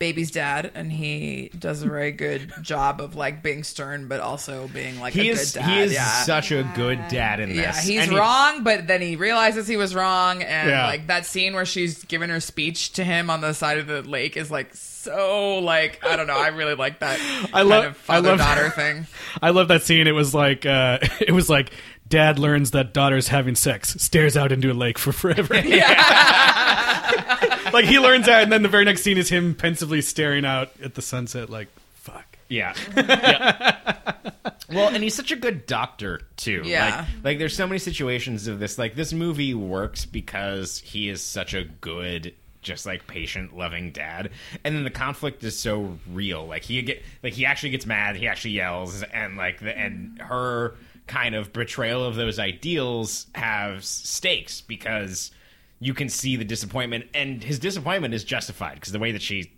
[0.04, 4.68] baby's dad, and he does a very good job of like being stern, but also
[4.74, 5.70] being like He a is good dad.
[5.70, 6.24] he is yeah.
[6.24, 7.58] such a good dad in this.
[7.58, 10.86] Yeah, he's And he- wrong, but then he realizes he was wrong, and Yeah.
[10.88, 14.02] like that scene where she's giving her speech to him on the side of the
[14.02, 16.38] lake is like so like I don't know.
[16.38, 17.18] I really like that
[17.54, 19.08] I kind love- of I love- father daughter thing.
[19.42, 20.08] I love that scene.
[20.08, 21.72] It was like uh, it was like
[22.10, 25.56] dad learns that daughter's having sex, stares out into a lake for forever.
[27.80, 30.72] like he learns that, and then the very next scene is him pensively staring out
[30.82, 32.38] at the sunset, like fuck.
[32.48, 32.74] Yeah.
[32.96, 34.22] Yeah.
[34.72, 36.62] well, and he's such a good doctor too.
[36.66, 37.06] Yeah.
[37.16, 38.78] Like, like there's so many situations of this.
[38.78, 44.30] Like this movie works because he is such a good, just like patient, loving dad.
[44.64, 46.46] And then the conflict is so real.
[46.46, 48.16] Like he get like he actually gets mad.
[48.16, 50.76] He actually yells, and like the and her
[51.08, 55.32] kind of betrayal of those ideals have stakes because
[55.84, 59.52] you can see the disappointment, and his disappointment is justified because the way that she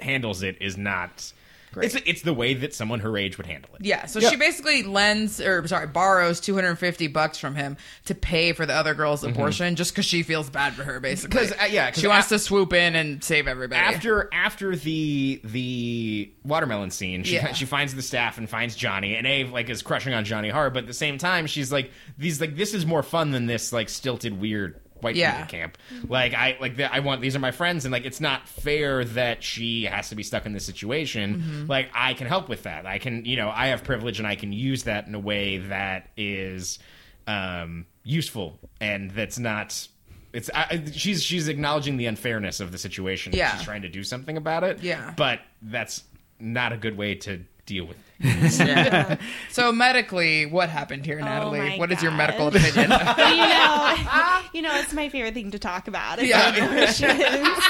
[0.00, 1.32] handles it is not.
[1.76, 3.84] It's it's the way that someone her age would handle it.
[3.84, 8.66] Yeah, so she basically lends or sorry borrows 250 bucks from him to pay for
[8.66, 11.38] the other girl's abortion just because she feels bad for her basically.
[11.38, 13.80] 'Cause, uh, yeah, 'cause she wants a- to swoop in and save everybody.
[13.80, 17.52] After after the the watermelon scene, she Yeah.
[17.52, 20.74] she finds the staff and finds Johnny, and Ave like is crushing on Johnny hard,
[20.74, 23.72] but at the same time, she's like these like this is more fun than this
[23.72, 25.32] like stilted weird white Yeah.
[25.44, 25.78] people camp.
[26.08, 29.04] Like I like the, I want these are my friends, and like it's not fair
[29.04, 31.34] that she has to be stuck in this situation.
[31.36, 31.66] Mm-hmm.
[31.66, 32.86] Like I can help with that.
[32.86, 35.58] I can you know I have privilege, and I can use that in a way
[35.58, 36.78] that is
[37.26, 39.88] um, useful and that's not.
[40.32, 43.32] It's I, she's she's acknowledging the unfairness of the situation.
[43.34, 43.56] Yeah.
[43.56, 44.80] she's trying to do something about it.
[44.82, 45.12] Yeah.
[45.16, 46.04] but that's
[46.38, 47.96] not a good way to deal with.
[49.50, 51.58] so medically, what happened here, Natalie?
[51.60, 52.90] my What is your medical opinion?
[53.16, 56.22] Well, you know, you know, it's my favorite thing to talk about.
[56.24, 56.54] Yeah.
[56.54, 57.18] abortions,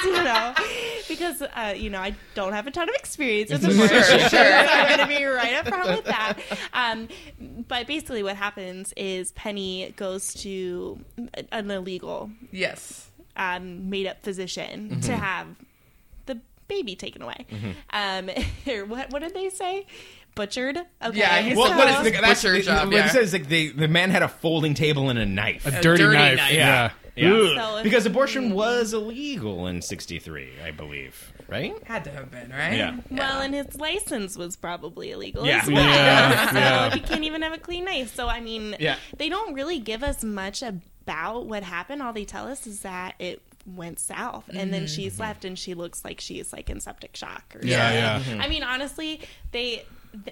[0.05, 0.55] you know,
[1.09, 4.31] because uh, you know I don't have a ton of experience with Sure, abortions.
[4.31, 4.41] sure.
[4.41, 6.39] I'm going to be right up front with that.
[6.73, 7.09] Um,
[7.69, 10.99] but basically, what happens is Penny goes to
[11.53, 13.09] an illegal, yes.
[13.37, 15.70] um, made-up physician to have the
[16.71, 17.47] baby taken away.
[17.93, 18.31] Um,
[18.67, 19.11] or what?
[19.11, 19.85] What did they say?
[20.35, 20.79] Butchered.
[21.05, 21.19] Okay.
[21.19, 23.07] Yeah, Well, So- what is the, that's Butcher the, job, what yeah.
[23.07, 25.67] it says like they, the man had a folding table and a knife.
[25.67, 26.37] A dirty, dirty knife.
[26.37, 26.53] knife.
[26.53, 26.91] Yeah.
[27.17, 27.33] Yeah.
[27.33, 27.57] Ugh.
[27.57, 31.33] So because abortion was illegal in '63, I believe.
[31.49, 31.75] Right?
[31.85, 32.75] Had to have been right.
[32.77, 32.97] Yeah.
[33.11, 35.59] Well, and his license was probably illegal Yeah.
[35.63, 35.85] as well.
[35.85, 36.91] Yeah, so yeah.
[36.95, 38.15] he can't even have a clean knife.
[38.15, 38.97] So I mean, Yeah.
[39.19, 42.03] they don't really give us much about what happened.
[42.03, 44.87] All they tell us is that it went south and then mm-hmm.
[44.87, 45.23] she's mm-hmm.
[45.23, 47.79] left and she looks like she's like in septic shock or Yeah,
[48.17, 48.33] something.
[48.33, 48.35] yeah.
[48.35, 48.43] Mm-hmm.
[48.43, 49.21] I mean, honestly,
[49.53, 49.85] they.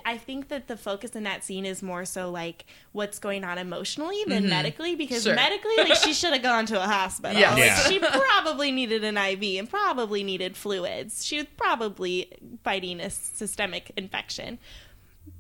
[0.04, 3.58] I think that the focus in that scene is more so like what's going on
[3.58, 5.36] emotionally than medically because Sure.
[5.36, 7.38] medically, like she should have gone to a hospital.
[7.38, 7.52] Yes.
[7.52, 7.78] Like, Yeah.
[7.88, 11.24] she probably needed an IV and probably needed fluids.
[11.24, 12.32] She was probably
[12.64, 14.58] fighting a systemic infection.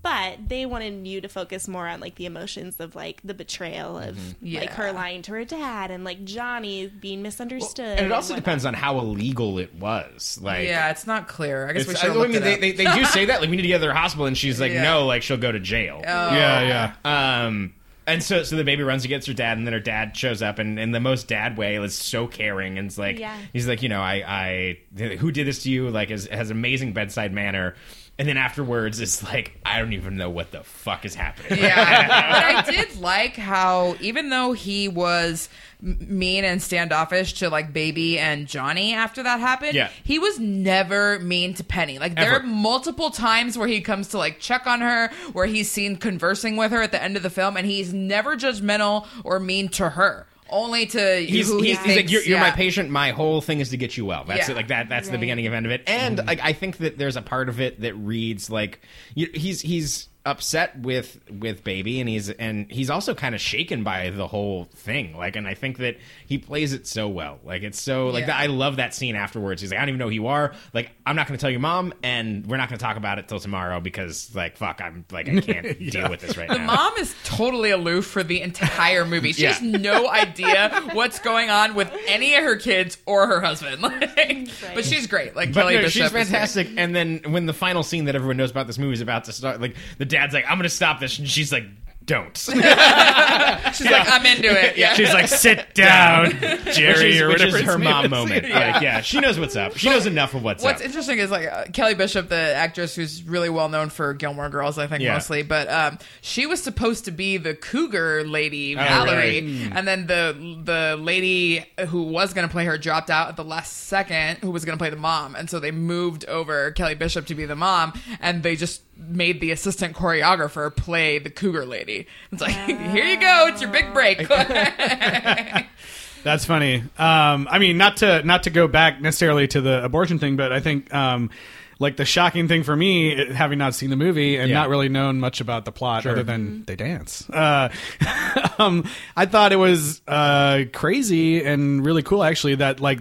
[0.02, 3.98] But they wanted you to focus more on like the emotions of like the betrayal
[3.98, 4.60] of Yeah.
[4.60, 7.98] like her lying to her dad and like Johnny being misunderstood.
[7.98, 8.44] and it also whatnot.
[8.44, 10.38] depends on how illegal it was.
[10.42, 11.68] Like, yeah, it's not clear.
[11.68, 12.10] I guess we It's, should.
[12.10, 12.94] I have mean, looked they, it they, up.
[12.94, 14.72] they do say that like we need to get to the hospital, and she's like,
[14.72, 14.82] Yeah.
[14.82, 15.98] no, like she'll go to jail.
[15.98, 16.34] Oh.
[16.34, 17.44] Yeah, yeah.
[17.46, 17.74] Um,
[18.06, 20.58] and so, so the baby runs against her dad, and then her dad shows up,
[20.58, 23.36] and in the most dad way, is so caring, and it's like, Yeah.
[23.52, 25.90] he's like, you know, I, I, who did this to you?
[25.90, 27.74] Like, has, has amazing bedside manner,
[28.18, 31.60] and then afterwards, it's like, I don't even know what the fuck is happening.
[31.60, 32.08] Yeah,
[32.66, 35.48] but I did like how even though he was
[35.80, 39.90] mean and standoffish to like Baby and Johnny after that happened, Yeah.
[40.02, 41.98] he was never mean to Penny.
[42.00, 42.40] Like there Ever.
[42.44, 46.56] are multiple times where he comes to like check on her, where he's seen conversing
[46.56, 49.90] with her at the end of the film, and he's never judgmental or mean to
[49.90, 50.26] her.
[50.50, 52.90] Only to He's, who he he's, he's like, you're, you're my patient.
[52.90, 54.24] My whole thing is to get you well.
[54.24, 54.54] That's Yeah.
[54.54, 54.56] it.
[54.56, 54.88] Like that.
[54.88, 55.82] That's the beginning of end of it.
[55.86, 56.26] And mm-hmm.
[56.26, 58.80] like, I think that there's a part of it that reads like
[59.14, 63.82] you, he's he's upset with with baby, and he's and he's also kind of shaken
[63.82, 65.16] by the whole thing.
[65.16, 67.38] Like, and I think that he plays it so well.
[67.44, 68.26] Like, it's so like Yeah.
[68.28, 68.40] that.
[68.40, 69.60] I love that scene afterwards.
[69.60, 70.52] He's like, I don't even know who you are.
[70.72, 73.18] Like, I'm not going to tell your mom, and we're not going to talk about
[73.18, 76.58] it till tomorrow because like, fuck, I'm like, I can't deal with this right The
[76.58, 76.66] now.
[76.66, 79.32] The mom is totally aloof for the entire movie.
[79.32, 79.52] She Yeah.
[79.54, 83.82] has no idea what's going on with any of her kids or her husband.
[84.18, 85.34] Like, But she's great.
[85.36, 86.68] Like But Kelly no, she's fantastic.
[86.76, 89.32] And then when the final scene that everyone knows about this movie is about to
[89.32, 91.64] start, like the dad's like, "I'm to stop this," and she's like,
[92.08, 92.36] "Don't."
[93.74, 94.76] She's like, I'm into it.
[94.76, 94.94] Yeah.
[94.94, 98.48] She's like, sit down, which Jerry, is, or which whatever is her mom moment.
[98.48, 98.72] Yeah.
[98.72, 99.76] Like, yeah, she knows what's up.
[99.76, 100.84] She knows enough of what's, What's up.
[100.84, 104.48] What's interesting is like uh, Kelly Bishop, the actress who's really well known for Gilmore
[104.48, 105.12] Girls, I think Yeah.
[105.14, 109.70] mostly, but um, she was supposed to be the cougar lady, Oh, Valerie, really?
[109.72, 113.44] and then the the lady who was going to play her dropped out at the
[113.44, 116.94] last second, who was going to play the mom, and so they moved over Kelly
[116.94, 121.64] Bishop to be the mom, and they just made the assistant choreographer play the cougar
[121.64, 121.97] lady.
[122.32, 124.26] It's like, here you go, it's your big break.
[126.24, 126.82] That's funny.
[126.98, 130.52] Um, I mean, not to not to go back necessarily to the abortion thing, but
[130.52, 131.30] I think um,
[131.78, 134.56] like the shocking thing for me, it- having not seen the movie and Yeah.
[134.56, 137.28] not really known much about the plot other than they dance.
[137.30, 137.68] Uh,
[138.58, 138.84] um,
[139.16, 142.56] I thought it was uh, crazy and really cool, actually.
[142.56, 142.98] That like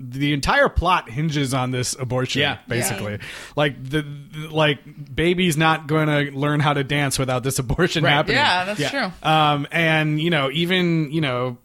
[0.00, 2.40] the entire plot hinges on this abortion.
[2.40, 2.58] Yeah.
[2.68, 3.18] basically.
[3.56, 4.78] Like the, the- like
[5.14, 8.12] baby's not going to learn how to dance without this abortion Right.
[8.12, 8.36] happening.
[8.36, 8.90] yeah, that's Yeah.
[8.90, 9.12] true.
[9.28, 11.58] Um, and you know, even you know,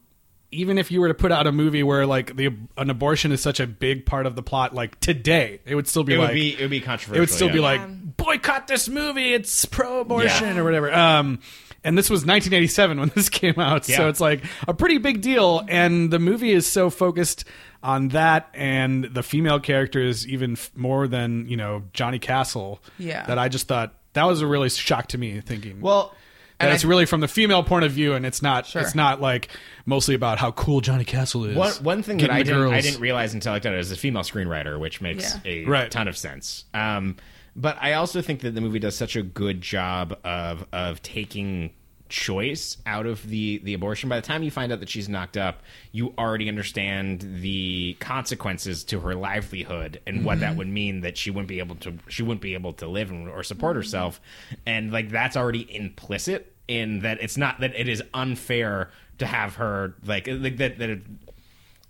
[0.51, 3.41] even if you were to put out a movie where like the an abortion is
[3.41, 6.27] such a big part of the plot, like today, it would still be it like
[6.29, 7.17] would be it would be controversial.
[7.17, 7.61] it would still be yeah.
[7.61, 9.33] like boycott this movie.
[9.33, 10.59] It's pro-abortion Yeah.
[10.59, 10.91] or whatever.
[10.93, 11.39] Um,
[11.83, 15.63] and this was 1987 when this came out, so it's like a pretty big deal.
[15.67, 17.45] And the movie is so focused
[17.83, 22.81] on that and the female character is even f- more than you know Johnny Castle.
[22.97, 23.25] Yeah.
[23.27, 25.81] that I just thought that was a really shock to me thinking.
[25.81, 26.15] well.
[26.59, 28.65] and and it's I- really from the female point of view, and it's not.
[28.65, 28.81] Sure.
[28.81, 29.49] It's not like
[29.85, 31.57] mostly about how cool Johnny Castle is.
[31.57, 33.91] One, one thing that I didn't, I didn't realize until I looked at it is
[33.91, 35.51] a female screenwriter, which makes Yeah.
[35.51, 35.91] a Right.
[35.91, 36.63] ton of sense.
[36.73, 37.17] Um,
[37.55, 41.71] but I also think that the movie does such a good job of of taking
[42.13, 44.07] choice out of the the abortion.
[44.07, 48.83] By the time you find out that she's knocked up, you already understand the consequences
[48.85, 50.57] to her livelihood and what that mm-hmm.
[50.59, 53.27] would mean that she wouldn't be able to she wouldn't be able to live and,
[53.27, 53.79] or support mm-hmm.
[53.79, 54.21] herself,
[54.67, 59.55] and like that's already implicit in that it's not that it is unfair to have
[59.55, 60.89] her like like that that.
[60.89, 61.01] It,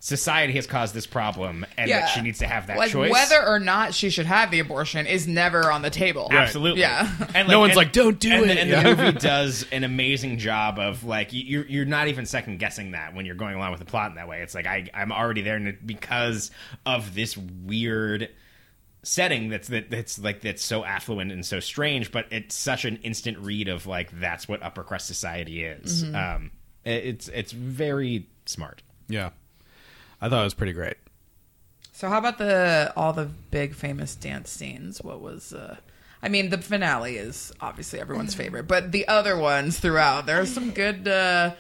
[0.06, 3.10] Society has caused this problem, and that she needs to have that like choice.
[3.10, 6.28] whether or not she should have the abortion is never on the table.
[6.30, 6.82] Absolutely.
[6.82, 7.10] Yeah.
[7.34, 8.84] And No one's like, "Don't do and it." The, and Yeah.
[8.84, 12.92] the movie does an amazing job of like you- you're you're not even second guessing
[12.92, 14.42] that when you're going along with the plot in that way.
[14.42, 16.52] It's like I I'm already there, and it- because
[16.86, 18.28] of this weird
[19.04, 22.98] setting that's that that's like that's so affluent and so strange, but it's such an
[23.04, 26.04] instant read of like that's what upper crust society is.
[26.04, 26.16] Mm-hmm.
[26.16, 26.52] Um,
[26.84, 28.82] it- it's it's very smart.
[29.08, 29.30] Yeah,
[30.24, 30.96] I thought it was pretty great.
[31.92, 35.02] So how about the all the big famous dance scenes?
[35.02, 35.76] What was uh
[36.22, 40.46] I mean the finale is obviously everyone's favorite, but the other ones throughout, there are
[40.46, 41.56] some good uh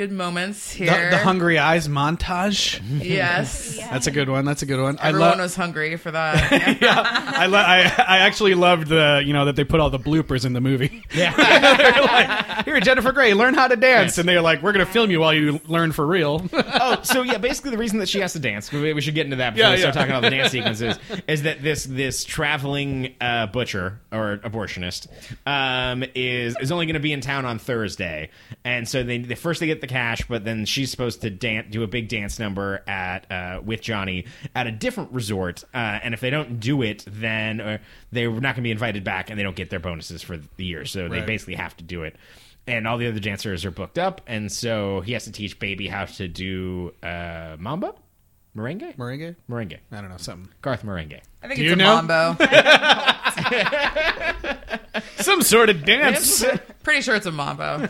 [0.00, 1.10] good moments The, here.
[1.10, 2.80] the hungry eyes montage.
[3.10, 3.76] Yes.
[3.90, 4.44] That's a good one.
[4.46, 4.96] That's a good one.
[4.98, 5.38] Everyone I love.
[5.40, 6.50] was hungry for that.
[6.82, 10.46] I, lo- I I actually loved the you know that they put all the bloopers
[10.46, 11.02] in the movie.
[11.12, 11.34] Yeah.
[11.76, 15.10] They're like, here, Jennifer Grey, learn how to dance, and they're like, we're gonna film
[15.10, 16.48] you while you learn for real.
[16.52, 19.26] oh, so yeah, basically the reason that she has to dance, we we should get
[19.26, 20.00] into that before Yeah, we start yeah.
[20.00, 25.08] talking about the dance sequences, is that this this traveling uh, butcher or abortionist
[25.46, 28.30] um, is is only going to be in town on Thursday,
[28.64, 31.66] and so they, they first they get the cash, but then she's supposed to dance,
[31.70, 34.24] do a big dance number at uh, with Johnny
[34.54, 37.78] at a different resort, uh, and if they don't do it, then uh,
[38.12, 40.64] they're not going to be invited back, and they don't get their bonuses for the
[40.64, 42.16] year, so they basically have to do it.
[42.66, 45.88] And all the other dancers are booked up, and so he has to teach Baby
[45.88, 47.96] how to do uh, mambo,
[48.56, 49.36] merengue, Merengue?
[49.48, 50.48] merengue, I don't know something.
[50.62, 51.20] Garth merengue.
[51.42, 52.02] I think Do it's you a know?
[52.02, 52.44] mambo.
[55.18, 56.44] Some sort of dance.
[56.82, 57.86] Pretty sure it's a mambo.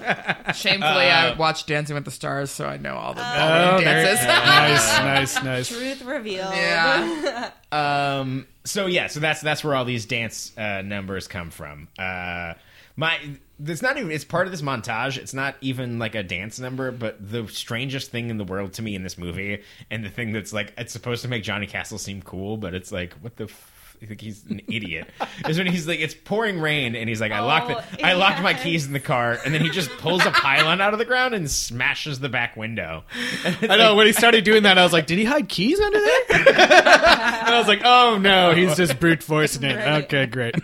[0.53, 3.85] Shamefully, I watched Dancing with the Stars, so I know all the, all Oh, the
[3.85, 4.27] there- dances.
[4.27, 4.99] nice,
[5.39, 5.69] nice, nice.
[5.69, 6.55] Truth revealed.
[6.55, 7.51] yeah.
[7.73, 11.89] Um, so yeah, so that's that's where all these dance uh, numbers come from.
[11.99, 12.55] Uh,
[12.97, 13.19] my
[13.65, 15.19] it's not even it's part of this montage.
[15.19, 18.83] It's not even like a dance number, but the strangest thing in the world to
[18.83, 21.99] me in this movie, and the thing that's like it's supposed to make Johnny Castle
[21.99, 23.45] seem cool, but it's like what the.
[23.45, 25.09] F- I think he's an idiot.
[25.47, 28.15] is when he's like, it's pouring rain, and he's like, I locked Oh, the, I
[28.15, 30.99] locked my keys in the car, and then he just pulls a pylon out of
[30.99, 33.05] the ground and smashes the back window.
[33.61, 36.01] I know when he started doing that, I was like, "Did he hide keys under
[36.01, 40.05] there?" and I was like, "Oh no, he's just brute forcing it." Right.
[40.05, 40.55] Okay, great.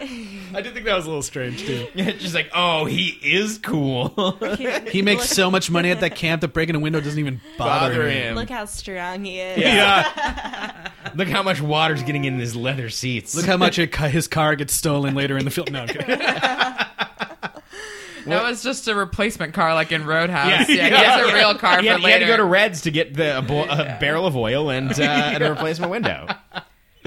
[0.00, 1.86] I did think that was a little strange too.
[1.94, 4.08] It's just like, oh, he is cool.
[4.90, 7.94] He makes so much money at that camp that breaking a window doesn't even bother,
[7.94, 8.28] Bother him.
[8.30, 8.34] him.
[8.36, 9.58] Look how strong he is.
[9.58, 13.34] Yeah, Look how much water's getting in his leather seats.
[13.34, 15.68] look how much it, his car gets stolen later in the film.
[15.70, 16.18] No, I'm kidding.
[18.26, 20.68] That was just a replacement car, like in Roadhouse.
[20.68, 20.76] Yeah.
[20.76, 22.80] Yeah, he has a real car he for had, he had to go to Reds
[22.82, 26.26] to get the a, bo- a barrel of oil and, uh, and a replacement window.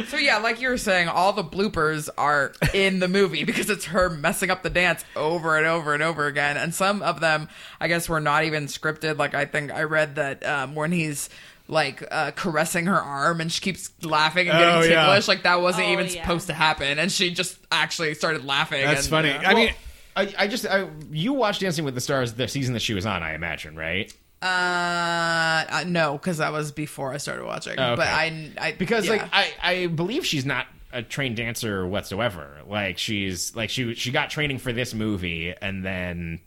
[0.07, 3.85] So yeah, like you were saying, all the bloopers are in the movie because it's
[3.85, 6.57] her messing up the dance over and over and over again.
[6.57, 9.17] And some of them, I guess, were not even scripted.
[9.17, 11.29] Like I think I read that um, when he's
[11.67, 15.05] like uh, caressing her arm and she keeps laughing and getting Oh, yeah.
[15.05, 16.21] ticklish, like that wasn't Oh, even yeah.
[16.23, 18.81] supposed to happen, and she just actually started laughing.
[18.83, 19.31] That's and, funny.
[19.31, 19.73] I mean,
[20.15, 23.05] I, I just I, you watched Dancing with the Stars the season that she was
[23.05, 24.11] on, I imagine, right?
[24.41, 27.75] Uh, no, because that was before I started watching.
[27.77, 27.95] Oh, okay.
[27.97, 29.11] But I, I Because yeah.
[29.13, 32.57] like I, I believe she's not a trained dancer whatsoever.
[32.67, 36.39] Like she's like she she got training for this movie and then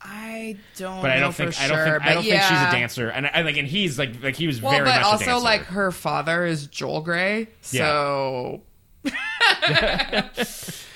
[0.00, 1.02] I don't.
[1.02, 3.08] but I don't for think sure, I don't think I don't think she's a dancer
[3.08, 5.38] and I like and he's like like he was Well, very but much a also
[5.38, 8.62] like her father is Joel Grey, so
[9.02, 10.28] Yeah,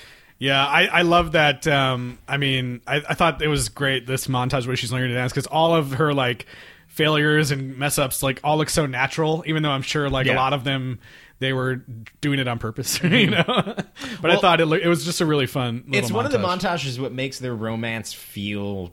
[0.51, 1.65] I, I love that.
[1.67, 5.15] Um, I mean, I, I thought it was great this montage where she's learning to
[5.15, 6.45] dance because all of her like
[6.87, 9.43] failures and mess ups like all look so natural.
[9.47, 10.35] Even though I'm sure like a Yeah.
[10.35, 10.99] lot of them
[11.39, 11.83] they were
[12.21, 13.43] doing it on purpose, you know.
[13.45, 13.85] but
[14.23, 15.83] I Well, thought it looked- it was just a really fun.
[15.87, 16.79] Little it's one of the montage.
[16.85, 18.91] montages what makes their romance feel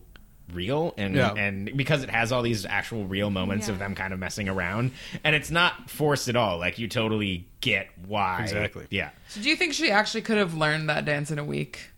[0.54, 1.32] real and Yeah.
[1.34, 4.92] and because it has all these actual real moments of them kind of messing around
[5.24, 8.86] and it's not forced at all like you totally get why Exactly.
[8.90, 11.90] yeah So do you think she actually could have learned that dance in a week?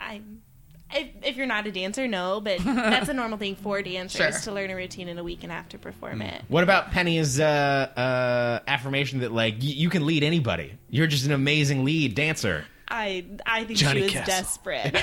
[0.00, 0.20] I,
[0.92, 4.40] if, if you're not a dancer, no, but that's a normal thing for dancers Sure.
[4.42, 6.42] to learn a routine in a week and have to perform it.
[6.48, 11.26] what about penny's uh uh affirmation that like y- you can lead anybody you're just
[11.26, 14.62] an amazing lead dancer I I think Johnny she was Castle.
[14.62, 14.94] desperate.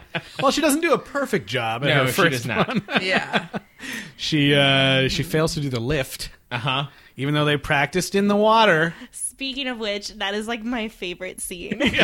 [0.42, 1.82] Well, she doesn't do a perfect job.
[1.82, 2.82] At no her she first does not one.
[3.00, 3.46] Yeah.
[4.18, 6.86] She uh, she fails to do the lift, uh-huh
[7.16, 8.94] even though they practiced in the water.
[9.10, 11.78] Speaking of which, that is like my favorite scene.
[11.80, 11.90] yeah.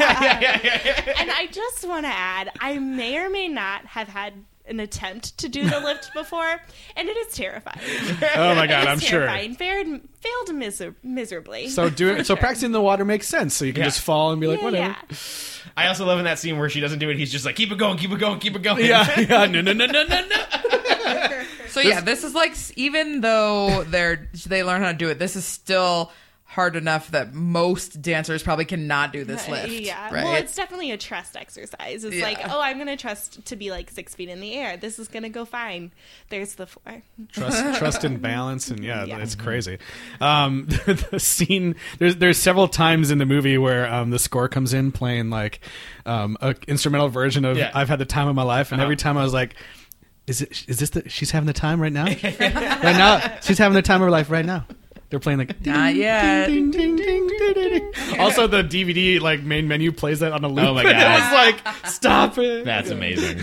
[0.00, 4.08] yeah, yeah, yeah and I just want to add, I may or may not have
[4.08, 4.34] had
[4.66, 6.60] an attempt to do the lift before,
[6.96, 7.78] and it is terrifying.
[8.36, 9.26] Oh my god, is I'm sure.
[9.26, 11.68] Failed, failed miser- miserably.
[11.68, 12.36] So doing so sure.
[12.36, 13.54] practicing the water makes sense.
[13.54, 13.86] So you can Yeah.
[13.88, 14.96] just fall and be like, yeah, whatever.
[15.10, 15.16] yeah.
[15.76, 17.72] i also love in that scene where she doesn't do it he's just like keep
[17.72, 20.26] it going keep it going keep it going Yeah, yeah, no, no, no, no, no,
[20.26, 21.42] no.
[21.68, 25.36] So yeah, this is like even though they're they learn how to do it, this
[25.36, 26.12] is still
[26.52, 29.68] hard enough that most dancers probably cannot do this lift.
[29.70, 30.12] Yeah.
[30.12, 30.22] Right.
[30.24, 32.04] Well, it's definitely a trust exercise.
[32.04, 34.76] It's like, oh, I'm going to trust to be like six feet in the air.
[34.76, 35.92] This is going to go fine.
[36.28, 37.02] There's the floor.
[37.32, 39.18] Trust, trust and balance, and yeah, Yeah.
[39.18, 39.78] it's crazy.
[40.20, 44.74] Um, the scene there's there's several times in the movie where um, the score comes
[44.74, 45.60] in playing like
[46.04, 47.70] um, a instrumental version of Yeah.
[47.74, 48.84] "I've Had the Time of My Life," and Uh-huh.
[48.84, 49.54] every time I was like.
[50.24, 50.68] Is it?
[50.68, 51.08] Is this the?
[51.08, 52.04] She's having the time right now.
[52.40, 54.64] right now, she's having the time of her life right now.
[55.12, 56.46] They're playing like Not yet.
[56.46, 58.18] ding, ding, ding, ding, ding, ding.
[58.18, 60.64] Also, the DVD like main menu plays that on a loop.
[60.66, 61.02] Oh my And God.
[61.02, 62.64] I was like, stop it.
[62.64, 63.38] That's amazing.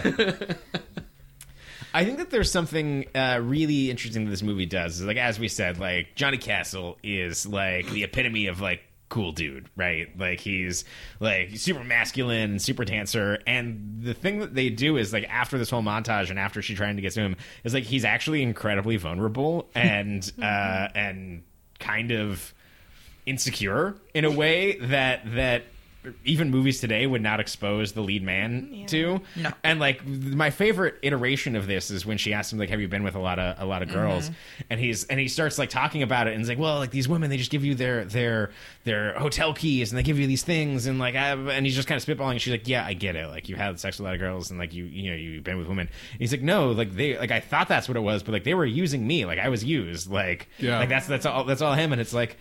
[1.93, 4.99] I think that there's something uh, really interesting that this movie does.
[4.99, 9.31] Is like as we said, like Johnny Castle is like the epitome of like cool
[9.31, 10.07] dude, right?
[10.17, 10.85] Like he's
[11.19, 13.37] like super masculine and super dancer.
[13.45, 16.73] And the thing that they do is like after this whole montage and after she
[16.73, 21.43] trying to get to him is like he's actually incredibly vulnerable and uh, and
[21.79, 22.53] kind of
[23.25, 25.63] insecure in a way that that
[26.23, 29.19] even movies today would not expose the lead man mm, to.
[29.35, 29.51] No.
[29.63, 32.87] And like my favorite iteration of this is when she asks him like, "Have you
[32.87, 34.61] been with a lot of a lot of girls?" Mm-hmm.
[34.69, 37.09] And he's and he starts like talking about it and he's like, "Well, like these
[37.09, 38.51] women, they just give you their their
[38.85, 41.87] their hotel keys and they give you these things and like," I, and he's just
[41.87, 42.31] kind of spitballing.
[42.31, 43.27] And she's like, "Yeah, I get it.
[43.27, 45.43] Like you had sex with a lot of girls and like you you know you've
[45.43, 48.01] been with women." And he's like, "No, like they like I thought that's what it
[48.01, 49.25] was, but like they were using me.
[49.25, 50.09] Like I was used.
[50.09, 50.79] Like Yeah.
[50.79, 52.37] like that's that's all that's all him." And it's like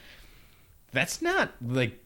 [0.93, 2.01] that's not like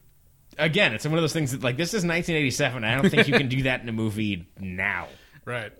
[0.57, 3.33] again it's one of those things that like this is 1987 i don't think you
[3.33, 5.07] can do that in a movie now
[5.45, 5.71] Right.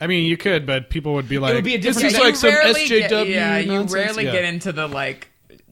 [0.00, 2.14] I mean, you could, but people would be like, "It would be a "This different-
[2.14, 4.32] is Yeah, like you some rarely SJW." Get, yeah, you rarely Yeah.
[4.32, 5.28] get into the like,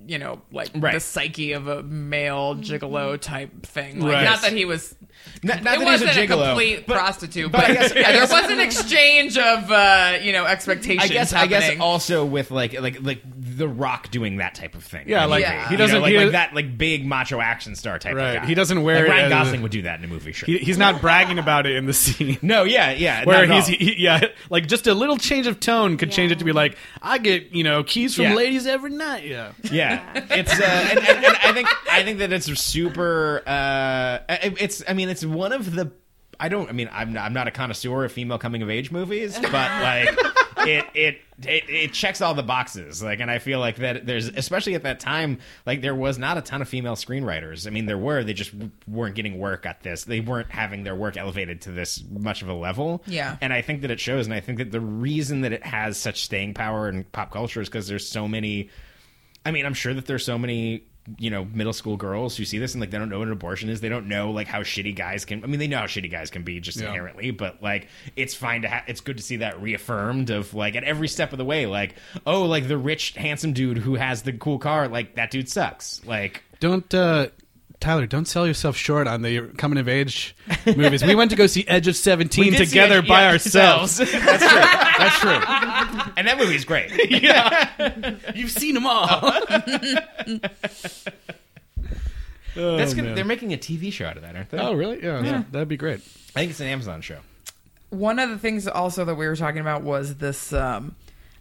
[0.06, 0.94] you know, like Right.
[0.94, 4.00] the psyche of a male gigolo type thing.
[4.00, 4.24] Like, Right.
[4.24, 4.94] Not that he was.
[5.42, 7.94] not, not it that he's wasn't a gigolo complete but prostitute, but but, I guess-
[7.94, 11.04] yeah, there was an exchange of uh, you know expectations.
[11.10, 11.80] i guess i guess happening.
[11.80, 13.22] also with like like like
[13.58, 15.66] the rock doing that type of thing Yeah, like Yeah.
[15.68, 16.00] he You know, doesn't.
[16.02, 18.36] like, he, like that like big macho action star type Right.
[18.36, 20.08] of guy He doesn't wear like it Ryan as- Gosling would do that in a
[20.08, 22.38] movie sure he- he's not bragging about it in the scene.
[22.42, 23.86] no yeah yeah Where not at he's all.
[23.86, 26.76] he, yeah, like just a little change of tone could change it to be like,
[27.02, 28.34] I get you know keys from Yeah.
[28.34, 29.24] ladies every night.
[29.26, 33.42] Yeah, Yeah, it's uh, and, and, and I think I think that it's super.
[33.46, 35.90] Uh, it- it's I mean it's one of the.
[36.40, 36.68] I don't.
[36.68, 39.52] I mean I'm not, I'm not a connoisseur of female coming of age movies, but
[39.52, 40.16] like
[40.58, 43.02] it, it it it checks all the boxes.
[43.02, 46.36] Like, and I feel like that there's especially at that time like there was not
[46.38, 47.66] a ton of female screenwriters.
[47.66, 48.24] I mean there were.
[48.24, 48.52] They just
[48.86, 50.04] weren't getting work at this.
[50.04, 53.02] They weren't having their work elevated to this much of a level.
[53.06, 53.36] Yeah.
[53.40, 54.26] and I think that it shows.
[54.26, 57.60] And I think that the reason that it has such staying power in pop culture
[57.60, 58.70] is because there's so many.
[59.46, 60.84] I mean, I'm sure that there's so many,
[61.18, 63.32] you know, middle school girls who see this and like they don't know what an
[63.32, 63.80] abortion is.
[63.80, 65.42] They don't know like how shitty guys can.
[65.42, 66.88] I mean, they know how shitty guys can be just Yeah.
[66.88, 68.84] inherently, but like it's fine to have.
[68.88, 71.66] It's good to see that reaffirmed of like at every step of the way.
[71.66, 71.94] Like,
[72.26, 74.88] oh, like the rich, handsome dude who has the cool car.
[74.88, 76.04] Like that dude sucks.
[76.04, 77.28] Like, don't uh,
[77.80, 80.34] Tyler, don't sell yourself short on the coming of age
[80.66, 81.04] movies.
[81.04, 83.98] we went to go see Edge of Seventeen together it- by yeah, ourselves.
[83.98, 84.60] That's true.
[84.60, 85.38] That's true.
[86.16, 86.90] And that movie's great.
[87.22, 89.06] yeah, you've seen them all.
[92.54, 93.04] That's good.
[93.04, 93.14] man.
[93.14, 94.58] They're making a TV show out of that, aren't they?
[94.58, 95.02] Oh, really?
[95.02, 96.00] Yeah, that'd be great.
[96.34, 97.18] I think it's an Amazon show.
[97.90, 100.94] One of the things also that we were talking about was this um,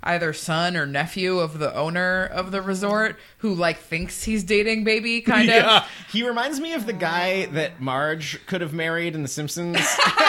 [0.03, 4.83] either son or nephew of the owner of the resort who like thinks he's dating
[4.83, 5.77] baby kind Yeah.
[5.77, 5.89] of.
[6.11, 9.75] He reminds me of the guy that Marge could have married in The Simpsons.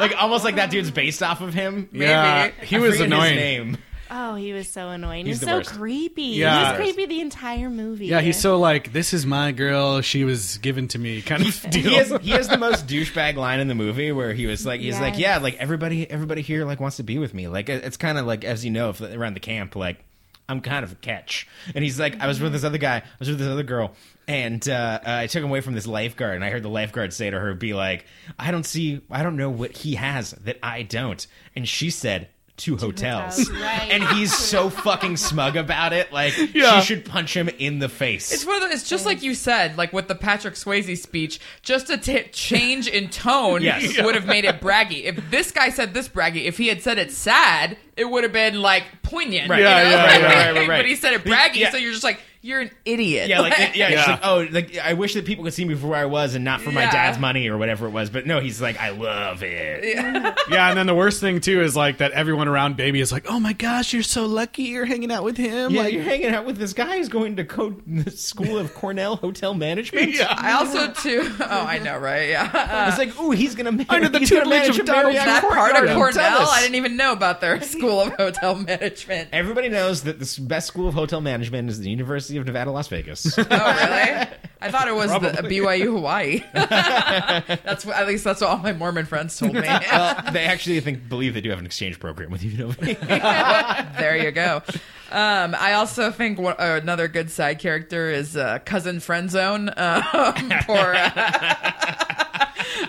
[0.00, 1.88] like almost like that dude's based off of him.
[1.92, 2.04] Maybe.
[2.06, 3.78] Yeah, he I was forget annoying.
[4.08, 4.30] His name.
[4.30, 5.26] Oh, he was so annoying.
[5.26, 5.70] He's He's, the so worst.
[5.70, 6.22] creepy.
[6.22, 6.58] Yeah.
[6.58, 8.06] He was creepy the entire movie.
[8.06, 10.00] Yeah, he's so like, this is my girl.
[10.00, 11.90] She was given to me, kind of deal.
[11.90, 14.80] He has, he has the most douchebag line in the movie where he was like,
[14.80, 17.48] he's like, yeah, like everybody, everybody here like wants to be with me.
[17.48, 20.04] Like it's kind of like as you know if, around the camp, like
[20.48, 21.46] I'm kind of a catch.
[21.74, 23.92] And he's like, I was with this other guy, I was with this other girl,
[24.26, 27.12] and uh, uh, I took him away from this lifeguard, and I heard the lifeguard
[27.12, 28.06] say to her, be like,
[28.38, 32.28] I don't see, I don't know what he has that I don't, and she said.
[32.58, 33.88] Two hotels, hotels, right.
[33.90, 36.12] and he's so fucking smug about it.
[36.12, 36.80] Like Yeah.
[36.80, 38.30] she should punch him in the face.
[38.32, 41.40] It's one of the, it's just like you said, like with the Patrick Swayze speech,
[41.62, 44.00] just a t- change in tone Yes.
[44.02, 45.04] would have made it braggy.
[45.04, 48.32] If this guy said this braggy, if he had said it sad, it would have
[48.32, 49.50] been like poignant.
[49.50, 49.58] Right.
[49.58, 49.70] you know?
[49.70, 50.78] yeah, right, right, right, right.
[50.80, 51.70] But he said it braggy, Yeah.
[51.70, 53.28] so you're just like, you're an idiot.
[53.28, 54.10] Yeah, like yeah, Yeah.
[54.12, 56.44] Like oh, like I wish that people could see me for where I was and
[56.44, 58.10] not for my dad's money or whatever it was.
[58.10, 59.82] But no, he's like, I love it.
[60.48, 63.26] yeah, and then the worst thing too is like that everyone around baby is like,
[63.28, 65.72] oh my gosh, you're so lucky you're hanging out with him.
[65.72, 68.72] Yeah, like, you're hanging out with this guy who's going to co- the School of
[68.72, 70.14] Cornell Hotel Management.
[70.14, 70.32] yeah.
[70.38, 71.28] I also too.
[71.40, 72.28] Oh, I know, right?
[72.28, 72.88] Yeah.
[72.88, 75.42] It's like, oh, he's gonna ma- Under the he's gonna tutelage of Donald Marriott that
[75.42, 79.30] part of Cornell, I didn't even know about their school of hotel management.
[79.32, 82.88] Everybody knows that the best school of hotel management is the University of Nevada, Las
[82.88, 83.38] Vegas.
[83.38, 84.28] Oh, really?
[84.60, 86.42] I thought it was the BYU Hawaii.
[86.52, 89.60] that's what, at least that's what all my Mormon friends told me.
[89.92, 93.98] well, they actually think believe they do have an exchange program with UNLV.
[93.98, 94.62] there you go.
[95.10, 99.72] Um, I also think one, uh, another good side character is uh, cousin friendzone.
[99.78, 102.04] Um, poor uh,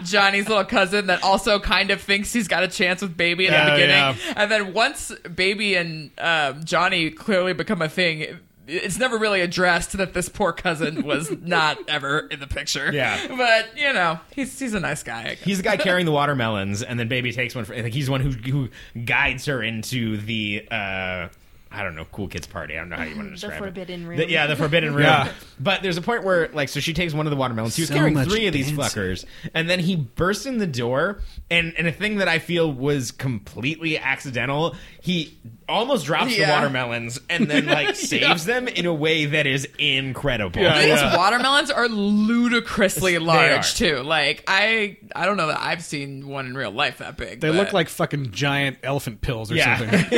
[0.03, 3.53] Johnny's little cousin that also kind of thinks he's got a chance with Baby in
[3.53, 8.39] the beginning, and then once Baby and um, Johnny clearly become a thing.
[8.71, 12.91] it's never really addressed that this poor cousin was not ever in the picture.
[12.93, 13.17] Yeah.
[13.35, 15.35] but you know, he's he's a nice guy.
[15.43, 17.65] He's the guy carrying the watermelons, and then Baby takes one.
[17.65, 18.69] For, I think he's the one who who
[19.05, 20.67] guides her into the.
[20.69, 21.27] Uh,
[21.71, 22.73] I don't know, cool kids party.
[22.75, 23.65] I don't know how you want to describe it.
[23.65, 24.17] forbidden room.
[24.17, 25.03] The- yeah, the forbidden room.
[25.05, 25.31] Yeah.
[25.59, 27.75] But there's a point where, like, so she takes one of the watermelons.
[27.75, 30.65] He was So carrying much three of these fuckers, and then he bursts in the
[30.67, 31.19] door,
[31.51, 34.75] and and a thing that I feel was completely accidental.
[35.01, 39.67] He almost drops the watermelons, and then like saves them in a way that is
[39.77, 40.61] incredible.
[40.61, 41.15] Yeah, These yeah.
[41.17, 43.77] watermelons are ludicrously They large are.
[43.77, 43.97] too.
[44.03, 47.41] Like I, I don't know that I've seen one in real life that big.
[47.41, 50.09] They but- look like fucking giant elephant pills or Yeah, something.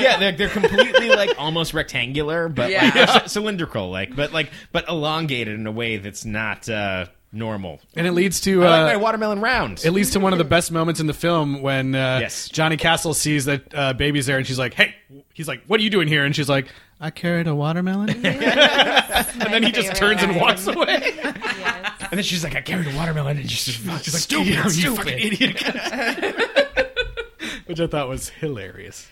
[0.00, 2.84] yeah, they're, they're completely like almost rectangular, but Yeah.
[2.84, 7.06] like they're c- cylindrical, like but like but elongated in a way that's not uh,
[7.32, 7.80] normal.
[7.94, 9.82] And it leads to I uh, like my watermelon round.
[9.84, 12.48] It leads to one of the best moments in the film when uh, Yes.
[12.48, 14.94] Johnny Castle sees that uh, baby's there and she's like, "Hey,"
[15.34, 16.66] he's like, "What are you doing here?" And she's like,
[17.00, 18.24] "I carried a watermelon." and
[19.52, 21.00] then he just turns and walks away.
[21.16, 21.96] Yes.
[22.10, 24.70] and then she's like, "I carried a watermelon," and she's just She's like, stupid, "You
[24.70, 24.96] stupid.
[24.98, 26.36] fucking idiot!"
[27.66, 29.08] Which I thought was hilarious.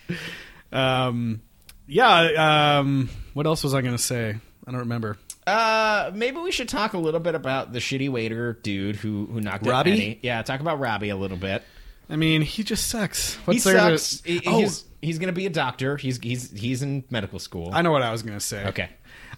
[0.71, 1.41] Um,
[1.87, 2.77] yeah.
[2.79, 4.35] Um, what else was I going to say?
[4.67, 5.17] I don't remember.
[5.45, 9.39] Uh, maybe we should talk a little bit about the shitty waiter dude who who
[9.41, 9.91] knocked out Robbie?
[9.91, 10.19] Penny.
[10.23, 11.61] Yeah, talk about Robbie a little bit.
[12.09, 13.35] I mean, he just sucks.
[13.35, 14.21] He What's to- sucks.
[14.23, 15.97] He- oh, he's he's gonna be a doctor.
[15.97, 17.69] He's he's he's in medical school.
[17.73, 18.65] I know what I was going to say.
[18.67, 18.89] Okay.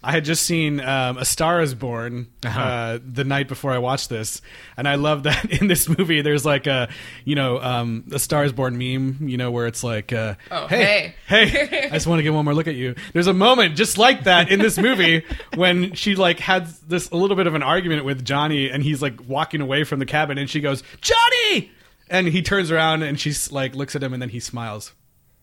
[0.02, 2.98] I had just seen um, A Star Is Born uh Uh-huh.
[3.04, 4.40] the night before I watched this,
[4.76, 6.20] and I love that in this movie.
[6.22, 6.88] There's like a,
[7.24, 10.66] you know, um, a Star Is Born meme, you know, where it's like, uh, Oh,
[10.68, 12.94] hey, hey, I just want to get one more look at you.
[13.12, 15.24] There's a moment just like that in this movie
[15.56, 19.02] when she like had this a little bit of an argument with Johnny, and he's
[19.02, 21.70] like walking away from the cabin, and she goes, Johnny,
[22.10, 24.92] and he turns around and she's like looks at him, and then he smiles.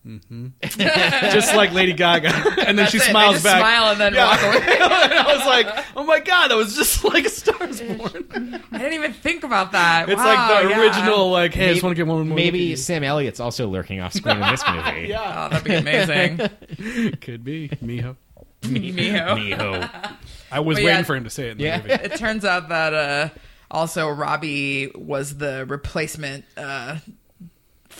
[0.06, 2.28] Hmm just like Lady Gaga,
[2.66, 3.08] and then she That's it.
[3.08, 3.58] They smiles just back.
[3.58, 4.26] smile and then Yeah.
[4.28, 4.76] walk away.
[4.80, 8.78] and I was like, "Oh my god, that was just like a Stars Born." I
[8.78, 10.08] didn't even think about that.
[10.08, 10.80] It's Wow, like the yeah.
[10.80, 13.40] original, like, "Hey, I just want to get one more." Maybe look at Sam Elliott's
[13.40, 15.08] also lurking off screen in this movie.
[15.08, 15.46] Yeah.
[15.46, 16.40] Oh, that'd be amazing.
[16.78, 18.16] you." could be Miho.
[18.62, 19.36] Miho.
[19.56, 20.16] Miho.
[20.52, 21.02] I was But waiting yeah.
[21.02, 21.78] for him to say it in the Yeah.
[21.78, 21.92] movie.
[21.94, 23.28] It turns out that uh,
[23.70, 26.96] also Robbie was the replacement uh,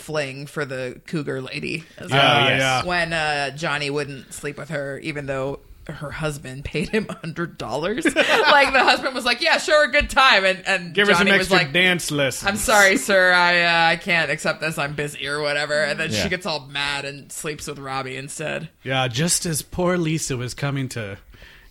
[0.07, 1.83] fling for the cougar lady.
[1.97, 2.45] as well.
[2.49, 2.85] Yeah, yeah.
[2.85, 8.05] When uh, Johnny wouldn't sleep with her, even though her husband paid him hundred dollars.
[8.15, 11.31] like the husband was like, "Yeah, sure, a good time," and and Give her Johnny
[11.31, 12.45] some was extra like, dance list.
[12.45, 13.33] I'm sorry, sir.
[13.33, 14.77] I uh, I can't accept this.
[14.77, 15.83] I'm busy or whatever.
[15.83, 16.23] And then Yeah.
[16.23, 18.69] she gets all mad and sleeps with Robbie instead.
[18.83, 21.17] Yeah, just as poor Lisa was coming to,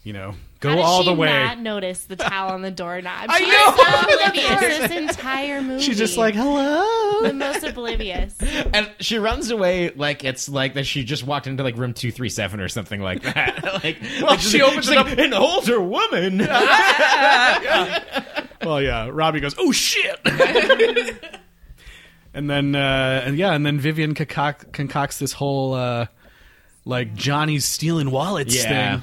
[0.04, 1.28] you know, go How did all she the way.
[1.28, 3.26] Not notice the towel on the doorknob.
[3.28, 3.74] I She know!
[3.76, 5.82] so oblivious this entire movie.
[5.82, 8.36] She's just like, "Hello." the most oblivious.
[8.40, 12.10] And she runs away like it's like that she just walked into like room two
[12.12, 13.62] three seven or something like that.
[13.84, 16.38] like, like she opens she's it like, up- an older woman.
[18.62, 19.08] Well, yeah.
[19.12, 20.18] Robbie goes, "Oh shit!"
[22.34, 26.06] and then, uh, and yeah, and then Vivian concoct- concocts this whole uh,
[26.84, 29.00] like Johnny's stealing wallets Yeah.
[29.00, 29.02] thing.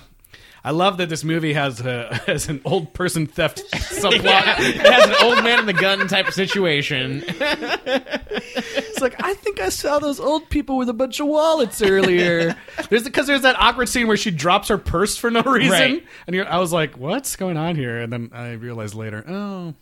[0.65, 4.23] I love that this movie has a, has an old person theft subplot.
[4.23, 7.23] Yeah, it has an old man in the gun type of situation.
[7.27, 12.55] It's like I think I saw those old people with a bunch of wallets earlier.
[12.89, 16.05] there's because there's that awkward scene where she drops her purse for no reason, Right.
[16.27, 19.73] and you're, I was like, "What's going on here?" And then I realized later, oh,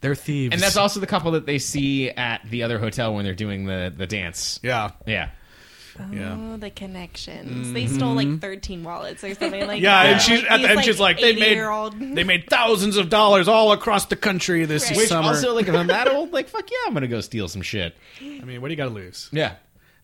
[0.00, 0.52] they're thieves.
[0.54, 3.64] And that's also the couple that they see at the other hotel when they're doing
[3.66, 4.58] the the dance.
[4.62, 5.30] yeah, Yeah.
[5.98, 6.36] Oh, yeah.
[6.38, 7.72] Oh, the connections.
[7.72, 7.94] They mm-hmm.
[7.96, 10.06] stole like 13 wallets or something like Yeah, that.
[10.06, 10.84] Yeah, and she's Like, at the these, end.
[10.84, 14.96] She's like, they made they made thousands of dollars all across the country this Right.
[14.96, 15.28] Which summer.
[15.28, 17.94] also, like, if I'm that old, like, fuck yeah, I'm gonna go steal some shit.
[18.20, 19.28] I mean, what do you got to lose?
[19.32, 19.54] Yeah.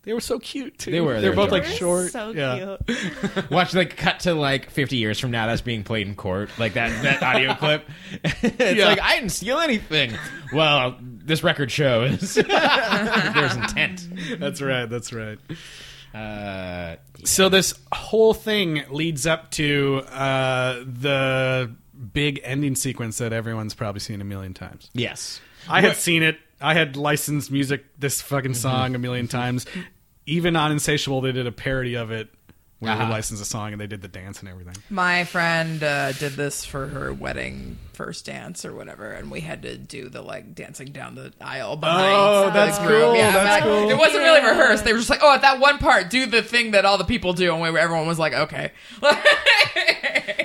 [0.03, 0.89] They were so cute too.
[0.91, 2.11] They were, they They're were both like short.
[2.11, 2.77] So yeah.
[2.87, 3.51] cute.
[3.51, 5.47] Watch like cut to like 50 years from now.
[5.47, 7.83] That's being played in court, like that that audio clip.
[8.23, 8.85] it's Yeah.
[8.85, 10.13] like I didn't steal anything.
[10.53, 14.07] Well, this record shows there's intent.
[14.39, 14.85] That's right.
[14.89, 15.37] That's right.
[16.13, 21.75] Uh, So this whole thing leads up to uh, the
[22.13, 24.89] big ending sequence that everyone's probably seen a million times.
[24.93, 25.39] yes.
[25.69, 26.37] I had seen it.
[26.61, 28.59] I had licensed music, this fucking Mm-hmm.
[28.61, 29.65] song, a million times.
[30.25, 32.29] Even on Insatiable, they did a parody of it
[32.79, 33.05] where Uh-huh.
[33.05, 34.75] they licensed a song and they did the dance and everything.
[34.89, 39.63] My friend uh, did this for her wedding first dance or whatever, and we had
[39.63, 42.15] to do the like dancing down the aisle behind.
[42.15, 43.01] Oh, the that's groom.
[43.01, 43.89] cool, Yeah, that's but cool.
[43.89, 44.83] It wasn't really rehearsed.
[44.85, 47.03] They were just like, oh, at that one part, do the thing that all the
[47.05, 48.71] people do, and we, everyone was like, okay.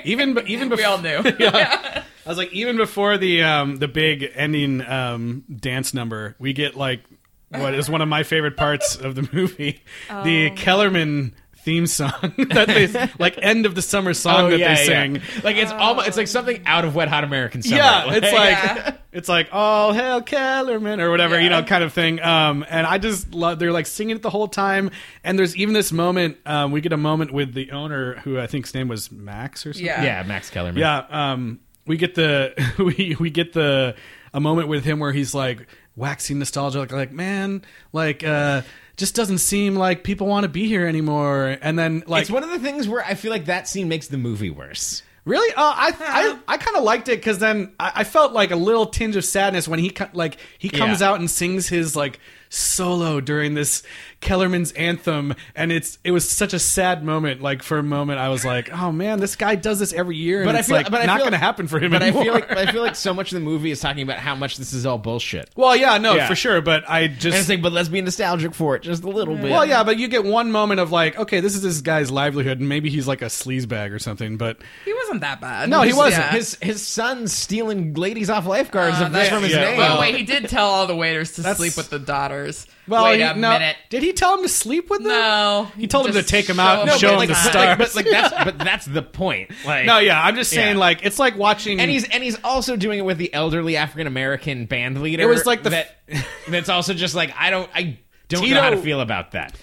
[0.05, 1.21] Even even we all knew.
[1.39, 6.53] Yeah, I was like, even before the um, the big ending um, dance number, we
[6.53, 7.01] get like
[7.49, 9.81] what is one of my favorite parts of the movie,
[10.23, 12.11] the Kellerman theme song
[12.49, 15.03] that they like end of the summer song Oh, that yeah, they yeah.
[15.03, 15.21] sing.
[15.43, 17.77] Like it's almost it's like something out of Wet Hot American Summer.
[17.77, 18.95] Yeah, it's like Yeah.
[19.13, 22.21] it's like all hail Kellerman or whatever you know kind of thing.
[22.21, 24.91] Um, and I just love they're like singing it the whole time.
[25.23, 28.47] And there's even this moment um, we get a moment with the owner who I
[28.47, 29.85] think's name was Max or something.
[29.85, 30.03] Yeah.
[30.03, 30.79] yeah, Max Kellerman.
[30.79, 33.95] Yeah, um, we get the we we get the
[34.33, 37.61] a moment with him where he's like waxing nostalgia, like, like man,
[37.91, 38.63] like uh,
[38.97, 41.57] just doesn't seem like people want to be here anymore.
[41.61, 44.07] And then like it's one of the things where I feel like that scene makes
[44.07, 45.01] the movie worse.
[45.25, 45.53] Really?
[45.53, 48.55] Uh, I I, I kind of liked it because then I, I felt like a
[48.57, 51.11] little tinge of sadness when he like he comes Yeah.
[51.11, 52.19] out and sings his like
[52.49, 53.83] solo during this
[54.23, 57.41] Kellerman's anthem, and it's it was such a sad moment.
[57.41, 60.39] Like for a moment, I was like, oh man, this guy does this every year,
[60.41, 61.91] and But I it's feel like but I not feel- going to happen for him
[61.91, 62.21] But anymore.
[62.21, 64.33] I feel like I feel like so much of the movie is talking about how
[64.35, 65.49] much this is all bullshit.
[65.55, 66.27] well, yeah, no, Yeah.
[66.27, 69.03] for sure, but I And just it's like, but let's be nostalgic for it just
[69.03, 69.51] a little bit.
[69.51, 72.59] Well, yeah, but you get one moment of like, okay, this is this guy's livelihood,
[72.59, 74.37] and maybe he's like a sleazebag or something.
[74.37, 75.69] But He wasn't that bad.
[75.69, 76.23] No, he His- wasn't.
[76.23, 76.31] yeah.
[76.31, 79.77] his his son's stealing ladies off lifeguards Uh, that's from his yeah, name.
[79.77, 82.65] Well, wait, he did tell all the waiters to That's- sleep with the daughters.
[82.87, 83.75] Well, wait he, a no, minute.
[83.89, 85.09] did he tell him to sleep with them?
[85.09, 87.35] No, He told him to take him out and them show the him like, the
[87.35, 87.51] time.
[87.51, 87.77] stars.
[87.77, 89.51] but like that's but that's the point.
[89.65, 90.79] Like No, yeah, I'm just saying, Yeah.
[90.79, 91.79] like, it's like watching.
[91.79, 95.23] and he's and he's also doing it with the elderly African American band leader.
[95.23, 95.95] It was like the- that.
[96.49, 99.55] that's also just like I don't I don't Tito- know how to feel about that.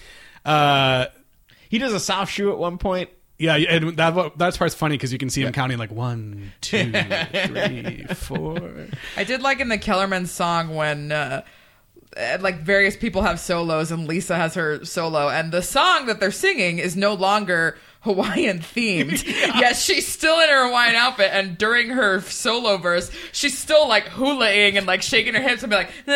[0.45, 1.05] uh,
[1.69, 3.09] He does a soft shoe at one point.
[3.37, 6.91] yeah, and that that part's funny because you can see him counting like one, two,
[7.45, 8.87] three, four.
[9.17, 11.43] I did like in the Kellerman song when uh,
[12.17, 16.19] Uh, like various people have solos and Lisa has her solo and the song that
[16.19, 19.23] they're singing is no longer Hawaiian themed.
[19.61, 24.05] Yes, she's still in her Hawaiian outfit and during her solo verse, she's still like
[24.05, 26.15] hulaing and like shaking her hips and be like because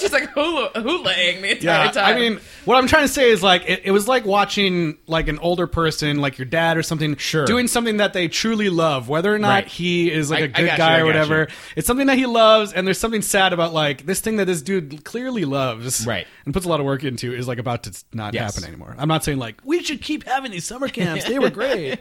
[0.00, 2.16] she's like hula hulaing the entire Yeah, time.
[2.16, 5.28] I mean, what I'm trying to say is like it, it was like watching like
[5.28, 7.44] an older person, like your dad or something, Sure.
[7.44, 9.68] doing something that they truly love, whether or not Right.
[9.68, 11.40] he is like I- a I good got you, guy or whatever.
[11.40, 11.46] you.
[11.76, 14.62] It's something that he loves, and there's something sad about like this thing that this
[14.62, 16.26] dude clearly loves, Right.
[16.46, 18.54] and puts a lot of work into is like about to not Yes.
[18.54, 18.94] happen anymore.
[18.98, 21.98] I'm not saying like we should keep having these summer camps; they were great,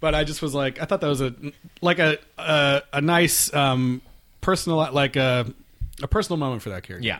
[0.00, 1.34] but I just was like, I thought that was a
[1.80, 4.02] like a a, a nice um
[4.40, 5.52] personal like a
[6.02, 7.06] a personal moment for that character.
[7.06, 7.18] Yeah.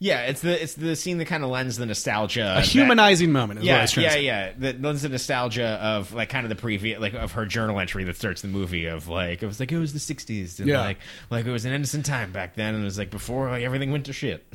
[0.00, 3.58] Yeah, it's the it's the scene that kind of lends the nostalgia, A humanizing moment
[3.60, 4.24] is what I Yeah, was yeah, to say.
[4.24, 4.52] yeah.
[4.58, 8.04] That lends the nostalgia of like kind of the previous, like of her journal entry
[8.04, 10.82] that starts the movie of like it was like it was the '60s and Yeah.
[10.82, 10.98] like
[11.30, 13.90] like it was an innocent time back then, and it was like before like, everything
[13.90, 14.46] went to shit.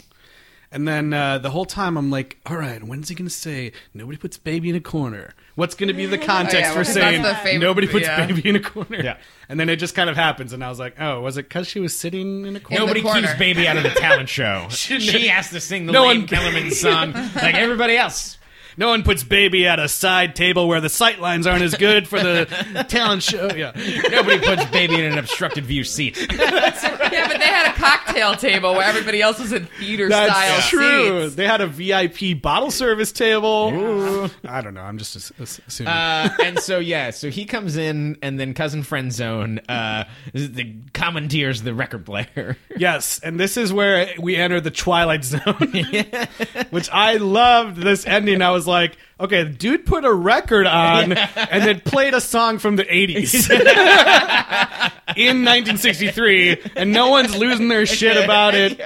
[0.73, 3.71] And then uh, the whole time I'm like, all right, when's he going to say
[3.93, 5.35] nobody puts baby in a corner?
[5.55, 8.25] What's going to be the context Oh, yeah, for because saying favorite- nobody puts yeah.
[8.25, 9.01] baby in a corner?
[9.03, 9.17] Yeah.
[9.47, 11.67] And then it just kind of happens, and I was like, oh, was it because
[11.67, 12.79] she was sitting in a corner?
[12.79, 13.21] the Nobody corner.
[13.21, 14.65] keeps baby out of the talent show.
[14.71, 18.39] Shouldn't she has to sing the No Lane one- Kellerman song like everybody else.
[18.77, 22.07] No one puts baby at a side table where the sight lines aren't as good
[22.07, 23.49] for the talent show.
[23.53, 23.71] Yeah.
[24.09, 26.17] Nobody puts baby in an obstructed view seat.
[26.31, 30.67] yeah, but they had a cocktail table where everybody else was in theater style That's
[30.69, 31.23] true.
[31.23, 31.35] seats.
[31.35, 33.71] They had a VIP bottle service table.
[33.73, 34.29] Ooh.
[34.45, 34.81] I don't know.
[34.81, 35.93] I'm just ass- ass- assuming.
[35.93, 40.73] Uh, and so yeah, so he comes in, and then cousin friend zone uh, the
[40.93, 42.57] commandeers the record player.
[42.77, 45.41] Yes, and this is where we enter the Twilight Zone,
[46.71, 48.41] which I loved this ending.
[48.41, 52.59] I was like, okay, the dude put a record on and then played a song
[52.59, 53.49] from the 80s
[55.15, 58.79] in 1963, and no one's losing their shit about it.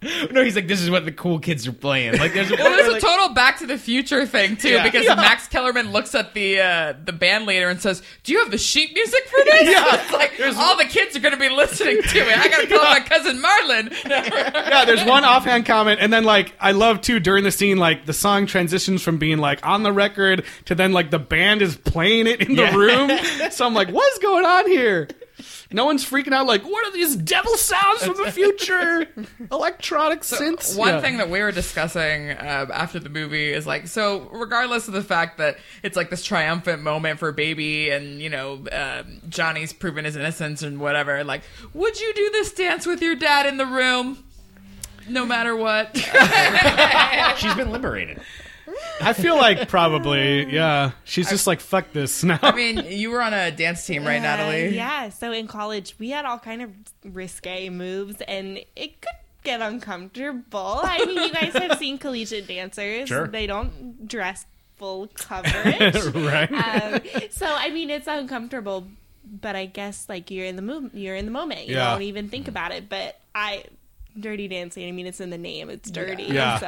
[0.30, 2.18] no, he's like, this is what the cool kids are playing.
[2.18, 4.84] Like, there's a It was a total Back to the Future thing too, Yeah.
[4.84, 5.16] because Yeah.
[5.16, 8.58] Max Kellerman looks at the uh, the band leader and says, "Do you have the
[8.58, 9.84] sheet music for this?" Yeah.
[10.00, 12.38] it's like all the kids are going to be listening to it.
[12.38, 13.92] I got to call my cousin Marlon.
[14.68, 18.06] Yeah, there's one offhand comment, and then like I love too during the scene, like
[18.06, 21.76] the song transitions from being like on the record to then like the band is
[21.76, 22.70] playing it in Yeah.
[22.70, 23.50] the room.
[23.50, 25.08] so I'm like, what is going on here?
[25.70, 26.46] No one's freaking out.
[26.46, 29.06] Like, what are these devil sounds from the future?
[29.52, 30.74] Electronic synths.
[30.76, 31.00] One Yeah.
[31.02, 35.02] thing that we were discussing uh, after the movie is like, so regardless of the
[35.02, 40.06] fact that it's like this triumphant moment for Baby and, you know, um, Johnny's proven
[40.06, 41.42] his innocence and whatever, like,
[41.74, 44.24] would you do this dance with your dad in the room?
[45.06, 45.94] No matter what.
[47.38, 48.20] She's been liberated.
[49.00, 50.92] I feel like probably, yeah.
[51.04, 52.38] She's just like, fuck this now.
[52.42, 54.74] I mean, you were on a dance team, right, Uh, Natalie?
[54.74, 55.08] Yeah.
[55.10, 56.70] So in college, we had all kind of
[57.04, 59.10] risque moves, and it could
[59.44, 60.80] get uncomfortable.
[60.82, 63.26] I mean, you guys have seen collegiate dancers; Sure.
[63.28, 65.94] they don't dress full coverage.
[66.14, 66.52] right?
[66.52, 67.00] um,
[67.30, 68.86] so I mean, it's uncomfortable.
[69.30, 71.66] But I guess like you're in the move, you're in the moment.
[71.66, 71.92] You Yeah.
[71.92, 72.88] don't even think about it.
[72.88, 73.64] But I,
[74.20, 74.86] Dirty Dancing.
[74.88, 75.70] I mean, it's in the name.
[75.70, 76.24] It's dirty.
[76.24, 76.58] Yeah.
[76.58, 76.66] So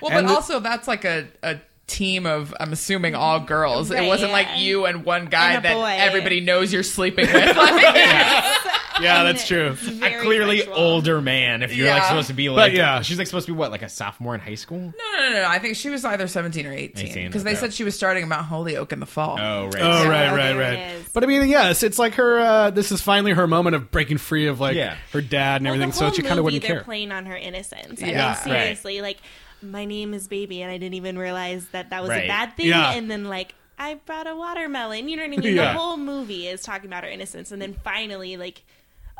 [0.00, 1.58] Well, And but the- also that's like a, a
[1.88, 3.90] team of I'm assuming all girls.
[3.90, 4.36] Right, it wasn't yeah.
[4.36, 5.96] like you and one guy And that boy.
[5.98, 7.56] everybody knows you're sleeping with.
[7.56, 7.82] Like,
[9.00, 9.76] yeah, that's true.
[9.80, 10.76] It's a clearly sexual.
[10.76, 11.62] older man.
[11.62, 13.00] If you're like supposed to be But like, yeah.
[13.02, 14.78] she's like supposed to be what, like a sophomore in high school?
[14.80, 15.46] No, no, no, no.
[15.48, 18.24] I think she was either 17 or 18 18, because they said she was starting
[18.24, 19.38] at Mount Holyoke in the fall.
[19.40, 19.76] Oh, right.
[19.82, 20.96] Oh, Yeah, right, right, right.
[21.12, 22.38] But I mean, yes, it's like her.
[22.38, 24.96] Uh, this is finally her moment of breaking free of like Yeah.
[25.12, 26.84] her dad and Well, everything, the so whole she kind of movie, wouldn't they're care.
[26.84, 28.02] playing on her innocence.
[28.02, 28.36] I Yeah, mean, right.
[28.38, 29.18] seriously, like
[29.62, 32.24] my name is Baby, and I didn't even realize that that was Right.
[32.24, 32.66] a bad thing.
[32.66, 32.92] Yeah.
[32.92, 35.08] And then like I brought a watermelon.
[35.08, 35.54] You know what I mean?
[35.56, 35.72] Yeah.
[35.72, 38.62] The whole movie is talking about her innocence, and then finally, like,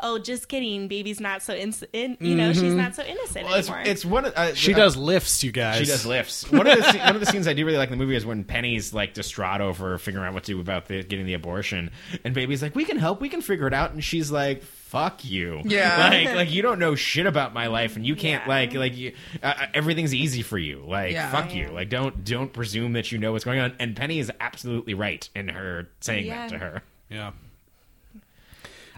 [0.03, 3.55] oh, just kidding, baby's not so in, in you know, she's not so innocent Well,
[3.57, 3.85] it's, anymore.
[3.87, 5.79] it's one of uh, She uh, does lifts, you guys.
[5.79, 6.49] She does lifts.
[6.53, 8.25] One of the one of the scenes I do really like in the movie is
[8.25, 11.91] when Penny's like distraught over figuring out what to do about the, getting the abortion,
[12.25, 13.21] and Baby's like, "We can help.
[13.21, 16.09] We can figure it out." And she's like, "Fuck you." Yeah.
[16.11, 18.49] like like you don't know shit about my life, and you can't Yeah.
[18.49, 19.13] like like you,
[19.43, 20.83] uh, uh, everything's easy for you.
[20.87, 21.31] Like Yeah.
[21.31, 21.69] fuck you.
[21.69, 23.75] Like don't don't presume that you know what's going on.
[23.79, 26.37] And Penny is absolutely right in her saying Yeah.
[26.47, 26.83] that to her.
[27.11, 27.31] Yeah.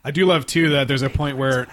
[0.05, 1.67] I do love too that there's a point where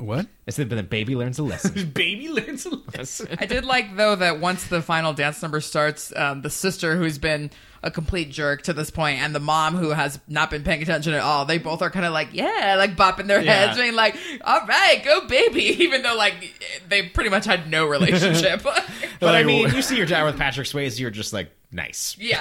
[0.00, 0.28] Lesson.
[0.46, 1.90] I said, but the baby learns a lesson.
[1.94, 3.28] baby learns a lesson.
[3.38, 7.18] I did like though that once the final dance number starts, um, the sister who's
[7.18, 7.50] been
[7.82, 11.14] a complete jerk to this point, and the mom who has not been paying attention
[11.14, 13.66] at all, they both are kind of like, yeah, like bopping their Yeah.
[13.66, 17.86] heads, being like, all right, go baby, even though like they pretty much had no
[17.86, 18.62] relationship.
[19.20, 22.16] But Like, I mean, you see your dad with Patrick Swayze, you're just like nice.
[22.20, 22.38] yeah,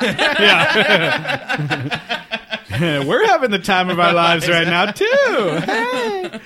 [3.03, 6.39] We're having the time of our lives right now too.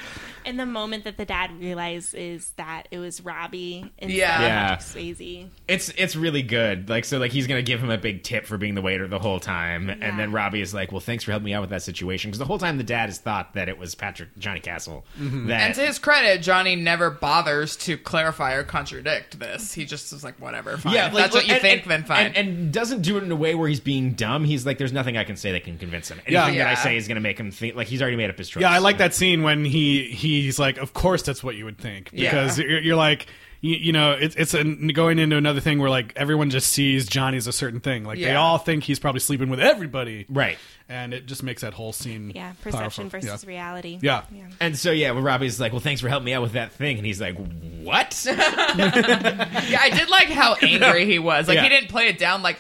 [0.46, 4.36] And the moment that the dad realizes that it was Robbie instead Yeah.
[4.36, 4.68] of Yeah.
[4.76, 5.48] Patrick Swayze.
[5.68, 6.90] It's it's really good.
[6.90, 9.20] Like so, like he's gonna give him a big tip for being the waiter the
[9.20, 9.96] whole time, Yeah.
[10.02, 12.40] and then Robbie is like, "Well, thanks for helping me out with that situation." Because
[12.40, 15.06] the whole time the dad has thought that it was Patrick Johnny Castle.
[15.20, 15.48] Mm-hmm.
[15.48, 19.74] That And to his credit, Johnny never bothers to clarify or contradict this.
[19.74, 20.94] He just is like, whatever, fine.
[20.94, 22.28] yeah, if like, that's what you and- think, and- then fine.
[22.28, 24.44] And, and doesn't do it in a way where he's being dumb.
[24.44, 26.20] He's like, "There's nothing I can say that can convince him.
[26.26, 26.66] Anything Yeah.
[26.66, 28.62] that I say is gonna make him think like he's already made up his choice."
[28.62, 31.66] Yeah, I like that scene when he he he's like, of course that's what you
[31.66, 32.66] would think because Yeah.
[32.66, 33.26] you're, you're like.
[33.64, 37.08] You, you know, it's it's a, going into another thing where like everyone just sees
[37.08, 38.04] Johnny as a certain thing.
[38.04, 40.58] Like they all think he's probably sleeping with everybody, Right.
[40.90, 43.20] and it just makes that whole scene Yeah, perception powerful.
[43.22, 43.48] versus Yeah.
[43.48, 44.00] reality.
[44.02, 44.24] Yeah.
[44.60, 46.98] And so yeah, when Robbie's like, "Well, thanks for helping me out with that thing,"
[46.98, 47.36] and he's like,
[47.84, 51.48] "What?" Yeah, I did like how angry he was.
[51.48, 51.64] Like Yeah.
[51.64, 52.58] he didn't play it down like,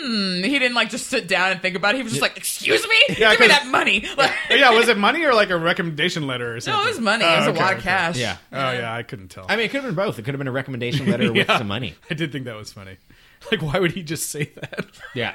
[0.00, 0.42] hmm.
[0.42, 1.98] He didn't like just sit down and think about it.
[1.98, 4.06] He was just like, excuse me, Yeah, give me 'cause- that money.
[4.16, 6.80] Like, yeah, was it money or like a recommendation letter or something?
[6.82, 7.24] no, it was money.
[7.24, 8.16] Oh, it was okay, a lot of cash.
[8.18, 8.36] yeah.
[8.52, 9.46] Oh yeah, I couldn't tell.
[9.48, 10.18] I mean, it could have been both.
[10.18, 11.58] It could have been a recommendation letter with Yeah.
[11.58, 11.94] some money.
[12.10, 12.96] I did think that was funny.
[13.50, 14.86] Like, why would he just say that?
[15.16, 15.34] Yeah.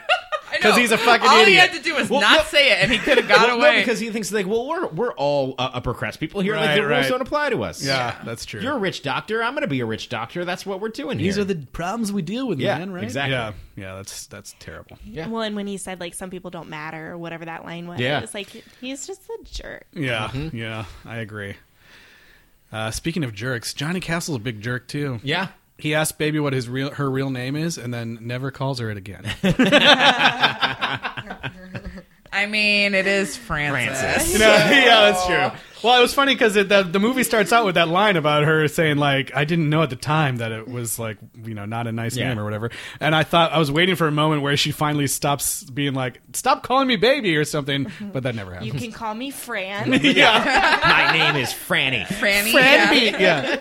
[0.50, 0.60] I know.
[0.62, 1.40] 'Cause he's a fucking idiot.
[1.40, 3.28] All he had to do was Well, not no- say it, and he could have
[3.30, 3.74] got Well, away.
[3.74, 6.56] No, because he thinks like, well, we're we're all uh, upper crust people here.
[6.56, 7.10] like the rules right.
[7.10, 7.84] don't apply to us.
[7.86, 8.62] Yeah, that's true.
[8.62, 9.44] You're a rich doctor.
[9.44, 10.46] I'm going to be a rich doctor.
[10.46, 11.42] That's what we're doing These here.
[11.42, 12.92] are the problems we deal with, Yeah, man.
[12.92, 13.04] Right?
[13.04, 13.34] exactly.
[13.34, 13.96] Yeah, yeah.
[13.96, 14.98] That's that's terrible.
[15.06, 15.28] Yeah.
[15.28, 18.00] Well, and when he said like some people don't matter or whatever that line was,
[18.00, 18.22] Yeah.
[18.22, 18.48] it's like
[18.82, 19.86] he's just a jerk.
[19.94, 20.56] Yeah, Mm-hmm.
[20.58, 20.86] yeah.
[21.06, 21.56] I agree.
[22.72, 25.20] Uh, speaking of jerks, Johnny Castle's a big jerk too.
[25.24, 25.50] yeah.
[25.78, 28.90] He asks Baby what his real her real name is, and then never calls her
[28.90, 29.24] it again.
[32.30, 34.00] I mean, it is Frances.
[34.00, 34.34] Frances.
[34.34, 35.52] You know, yeah, that's true.
[35.84, 38.68] Well, it was funny because the, the movie starts out with that line about her
[38.68, 41.88] saying like, "I didn't know at the time that it was like, you know, not
[41.88, 42.28] a nice Yeah.
[42.30, 42.70] name or whatever."
[43.00, 46.20] And I thought I was waiting for a moment where she finally stops being like,
[46.34, 48.68] "Stop calling me baby" or something, but that never happens.
[48.68, 48.92] You happened.
[48.94, 49.94] can call me Fran.
[50.04, 52.06] yeah, My name is Franny.
[52.06, 52.52] Franny.
[52.52, 52.90] Fran yeah.
[52.92, 53.58] B, yeah.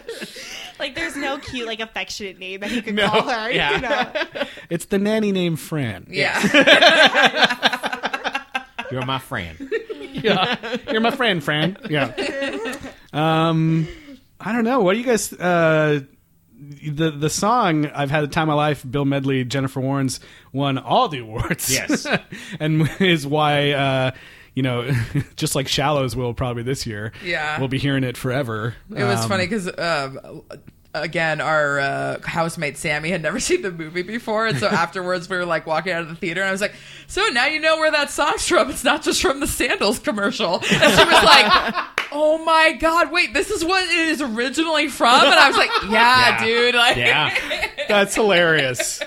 [0.79, 3.09] Like there's no cute like affectionate name that he could No.
[3.09, 3.51] call her.
[3.51, 3.75] Yeah.
[3.75, 4.45] You know?
[4.71, 6.07] It's the nanny named Fran.
[6.11, 6.41] Yeah.
[8.91, 9.73] You're my friend.
[10.13, 10.77] yeah.
[10.91, 11.77] You're my friend, Fran.
[11.91, 12.13] Yeah.
[13.13, 13.89] Um,
[14.41, 14.81] I don't know.
[14.81, 15.33] What do you guys?
[15.33, 16.01] Uh,
[16.87, 20.21] the the song "I've Had the Time of My Life," Bill Medley, Jennifer Warnes
[20.53, 21.73] won all the awards.
[21.73, 22.07] Yes.
[22.61, 24.11] and is why uh,
[24.57, 24.91] you know,
[25.37, 27.13] just like "Shallows" will probably this year.
[27.25, 27.59] Yeah.
[27.61, 28.75] we'll be hearing it forever.
[28.91, 30.43] It was Um, funny because, um,
[30.95, 35.37] again, our uh, housemate Sammy had never seen the movie before, and so afterwards we
[35.37, 36.75] were like walking out of the theater, and I was like,
[37.07, 38.71] "So now you know where that song's from?
[38.71, 41.75] It's not just from the Sandals commercial." And she was like,
[42.13, 45.71] "Oh my god, wait, this is what it is originally from?" And I was like,
[45.85, 45.91] "Yeah,
[46.41, 46.45] Yeah.
[46.45, 47.37] dude, like, Yeah.
[47.89, 49.03] That's hilarious.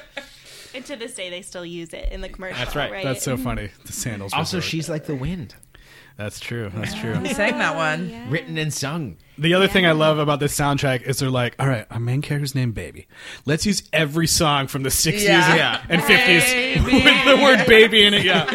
[0.80, 2.58] And to this day, they still use it in the commercial.
[2.58, 2.90] That's right.
[2.90, 3.04] right?
[3.04, 3.70] That's so funny.
[3.86, 4.32] The sandals.
[4.32, 4.72] Also, resort.
[4.72, 5.54] she's like the wind.
[6.16, 6.72] That's true.
[6.74, 7.16] That's true.
[7.16, 8.10] He sang that one.
[8.10, 8.26] Yeah.
[8.30, 9.18] Written and sung.
[9.38, 12.22] The other thing I love about this soundtrack is they're like, all right, our main
[12.22, 13.08] character's named Baby.
[13.46, 15.82] Let's use every song from the 60s Yeah.
[15.90, 18.24] and, and 50s with the word baby in it.
[18.24, 18.46] Yeah.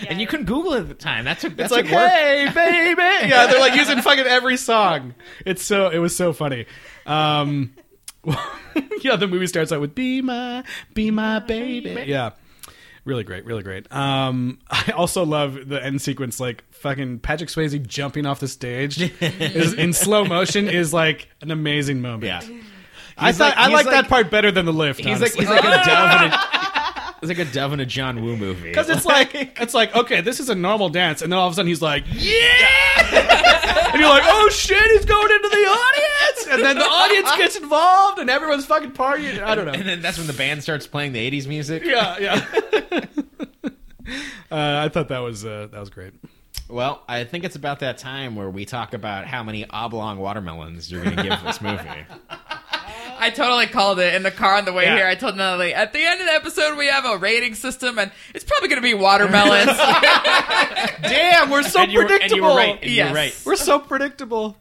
[0.00, 1.26] And and you couldn't Google it at the time.
[1.26, 2.10] That's a, that's It's like, a work.
[2.10, 3.02] hey, baby.
[3.28, 5.14] Yeah, they're like using fucking every song.
[5.44, 6.64] It's so it was so funny.
[7.04, 7.74] Um,
[9.02, 10.64] yeah, the movie starts out with "Be my,
[10.94, 12.30] be my baby." Yeah,
[13.04, 13.90] really great, really great.
[13.92, 19.00] Um, I also love the end sequence, like fucking Patrick Swayze jumping off the stage
[19.20, 22.24] is, in slow motion is like an amazing moment.
[22.24, 22.40] Yeah,
[23.16, 25.00] I thought like- I like, that part better than the lift.
[25.00, 26.58] he's like he's like a dove in a
[27.22, 28.68] it's like a dove and a John Woo movie.
[28.68, 31.52] Because it's like it's like okay, this is a normal dance, and then all of
[31.52, 36.46] a sudden he's like, yeah, and you're like, oh shit, he's going into the audience,
[36.50, 39.42] and then the audience gets involved, and everyone's fucking partying.
[39.42, 39.72] I don't know.
[39.72, 41.82] and then that's when the band starts playing the '80s music.
[41.84, 42.46] Yeah, yeah.
[44.50, 46.14] uh, I thought that was uh, that was great.
[46.68, 50.92] Well, I think it's about that time where we talk about how many oblong watermelons
[50.92, 51.80] you're going to give this movie.
[53.18, 54.96] I totally called it in the car on the way Yeah.
[54.96, 55.06] here.
[55.06, 58.10] I told Natalie at the end of the episode we have a rating system, and
[58.34, 59.66] it's probably going to be watermelons.
[61.02, 62.22] Damn, we're so and, you were, predictable.
[62.22, 62.78] and you were right.
[62.82, 63.06] And Yes.
[63.06, 63.42] you were right.
[63.44, 64.56] We're so predictable.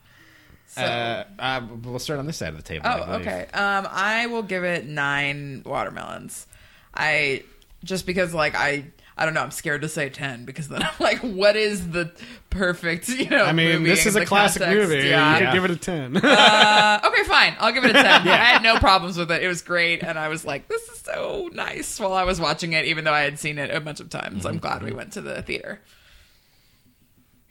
[0.67, 2.85] So- Uh, uh, we'll start on this side of the table.
[2.87, 3.21] Oh, believe.
[3.27, 3.47] okay.
[3.53, 6.45] Um, I will give it nine watermelons.
[6.93, 7.43] I
[7.83, 8.85] just because like I
[9.17, 9.41] I don't know.
[9.41, 12.11] I'm scared to say ten because then I'm like, what is the
[12.51, 13.43] perfect you know?
[13.43, 14.89] I mean, this is a classic context?
[14.89, 15.07] movie.
[15.07, 15.33] Yeah.
[15.33, 15.53] You could Yeah.
[15.53, 16.17] give it a ten.
[16.17, 17.55] Uh, okay, fine.
[17.59, 18.25] I'll give it a ten.
[18.25, 18.33] yeah.
[18.33, 19.41] I had no problems with it.
[19.43, 22.73] It was great, and I was like, this is so nice while I was watching
[22.73, 24.45] it, even though I had seen it a bunch of times.
[24.45, 25.81] I'm glad we went to the theater.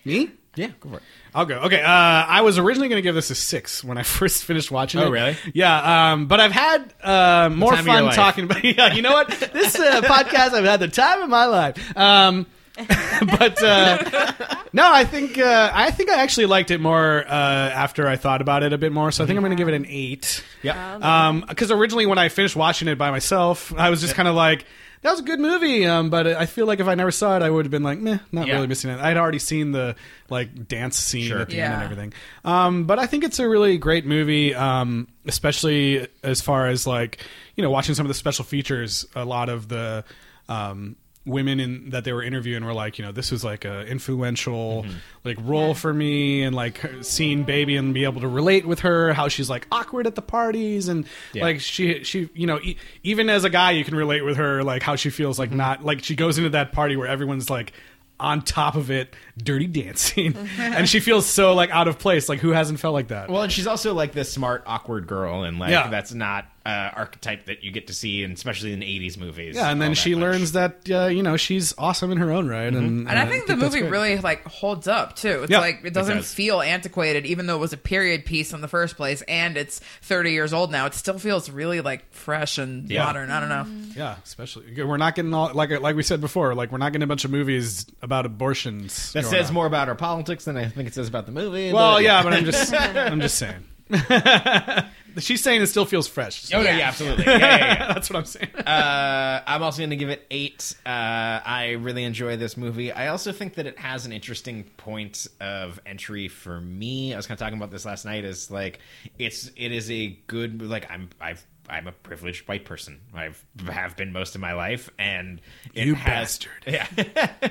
[0.05, 0.31] Me?
[0.57, 1.03] Yeah, go for it.
[1.35, 1.59] I'll go.
[1.61, 1.83] Okay.
[1.83, 5.01] Uh, I was originally going to give this a six when I first finished watching
[5.01, 5.05] it.
[5.05, 5.11] Oh, it.
[5.11, 5.37] really?
[5.53, 6.13] Yeah.
[6.13, 8.65] Um, but I've had uh, more time of your fun talking about.
[8.65, 8.95] Yeah.
[8.95, 9.29] You know what?
[9.29, 11.97] This uh, podcast, I've had the time of my life.
[11.97, 12.47] Um,
[12.77, 14.33] but uh,
[14.73, 18.41] no, I think uh, I think I actually liked it more uh, after I thought
[18.41, 19.11] about it a bit more.
[19.13, 20.43] So I think I'm going to give it an eight.
[20.63, 21.43] Yeah.
[21.49, 24.65] Because originally, when I finished watching it by myself, I was just kind of like,
[25.07, 27.43] "That was a good movie." Um, but I feel like if I never saw it,
[27.43, 28.55] I would have been like, "Meh, not Yeah.
[28.57, 29.95] really missing it." I'd already seen the
[30.29, 31.41] like dance scene Sure.
[31.41, 32.13] at the end and everything.
[32.45, 37.19] Um, but I think it's a really great movie, um, especially as far as like
[37.55, 39.07] you know watching some of the special features.
[39.15, 40.05] A lot of the
[40.49, 40.97] um,
[41.27, 44.85] women in that they were interviewing were like, you know, this was like a influential
[44.85, 44.97] Mm-hmm.
[45.25, 49.13] like role for me, and like seeing baby and be able to relate with her,
[49.13, 51.43] how she's like awkward at the parties, and Yeah.
[51.43, 54.63] like she she you know e- even as a guy you can relate with her,
[54.63, 55.41] like how she feels Mm-hmm.
[55.53, 57.73] like not like she goes into that party where everyone's like
[58.19, 62.39] on top of it dirty dancing and she feels so like out of place like
[62.39, 65.59] who hasn't felt like that Well, and she's also like this smart, awkward girl, and
[65.59, 65.89] like Yeah.
[65.89, 69.55] that's not uh, archetype that you get to see, and especially in '80s movies.
[69.57, 70.21] yeah and then she much.
[70.23, 73.47] learns that uh, you know she's awesome in her own right and, And I think
[73.47, 75.43] the that's movie really like holds up too.
[75.45, 76.35] It's Yeah, like it doesn't does.
[76.35, 79.79] feel antiquated, even though it was a period piece in the first place, and it's
[80.03, 80.87] 30 years old now.
[80.87, 83.05] It still feels really like fresh and Yeah.
[83.05, 83.31] modern.
[83.31, 83.67] I don't know.
[83.97, 87.05] yeah especially we're not getting all like like we said before like we're not getting
[87.05, 89.55] a bunch of movies about abortions that says on.
[89.55, 91.73] more about our politics than I think it says about the movie.
[91.73, 93.65] well but, yeah but i'm just i'm just saying
[95.19, 97.25] she's saying it still feels fresh Oh yeah, yeah, absolutely.
[97.27, 97.87] Yeah, yeah, yeah.
[97.95, 100.75] that's what i'm saying Uh, I'm also going to give it eight.
[100.85, 102.91] Uh, I really enjoy this movie.
[102.93, 107.15] I also think that it has an interesting point of entry for me.
[107.15, 108.25] I was kind of talking about this last night.
[108.25, 108.81] Is like
[109.19, 111.45] it's it is a good like I'm I've.
[111.69, 113.01] I'm a privileged white person.
[113.13, 115.41] I've have been most of my life, and
[115.75, 116.53] it You has, bastard.
[116.67, 117.51] Yeah,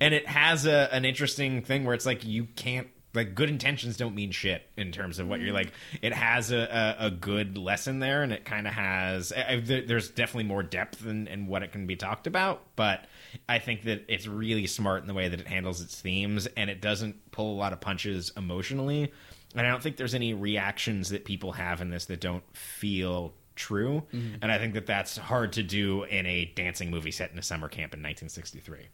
[0.00, 3.96] and it has a an interesting thing where it's like you can't like good intentions
[3.96, 5.72] don't mean shit in terms of what you're like.
[6.02, 9.32] It has a, a, a good lesson there, and it kind of has.
[9.32, 13.06] I, I- there's definitely more depth in, in what it can be talked about, but
[13.48, 16.68] I think that it's really smart in the way that it handles its themes, and
[16.68, 19.12] it doesn't pull a lot of punches emotionally.
[19.54, 23.32] And I don't think there's any reactions that people have in this that don't feel
[23.56, 24.02] true.
[24.12, 24.36] Mm-hmm.
[24.42, 27.42] And I think that that's hard to do in a dancing movie set in a
[27.42, 28.88] summer camp in 1963.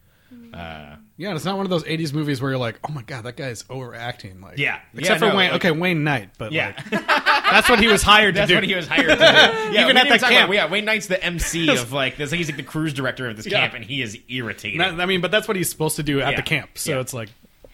[0.52, 3.24] Uh, Yeah, it's not one of those '80s movies where you're like, "Oh my god,
[3.24, 4.78] that guy's overacting." Like, Yeah.
[4.94, 5.50] except Yeah, for no, Wayne.
[5.52, 8.54] like- okay, Wayne Knight, but yeah, like, that's what he was hired to that's do.
[8.56, 9.22] what he was hired to do.
[9.74, 10.44] Yeah, Even at didn't that camp.
[10.48, 12.30] About, yeah, Wayne Knight's the MC of like this.
[12.30, 13.60] He's like the cruise director of this Yeah.
[13.60, 14.78] camp, and he is irritating.
[14.78, 16.36] Not- I mean, but that's what he's supposed to do at Yeah.
[16.36, 16.70] the camp.
[16.78, 17.00] So Yeah.
[17.00, 17.28] it's like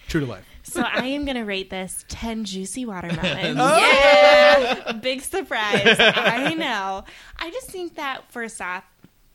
[0.08, 0.44] true to life.
[0.62, 3.58] So I am gonna rate this ten juicy watermelons.
[3.60, 3.76] Oh!
[3.78, 5.96] yeah, big surprise.
[5.98, 7.04] I know.
[7.38, 8.84] I just think that first off,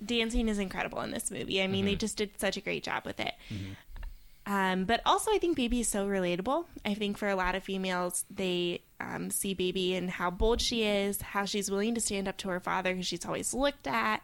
[0.03, 1.61] dancing is incredible in this movie.
[1.61, 1.91] I mean, Mm-hmm.
[1.91, 3.33] they just did such a great job with it.
[4.47, 6.65] Um, but also, I think Baby is so relatable.
[6.85, 10.83] I think for a lot of females, they um, see Baby and how bold she
[10.83, 14.21] is, how she's willing to stand up to her father because she's always looked at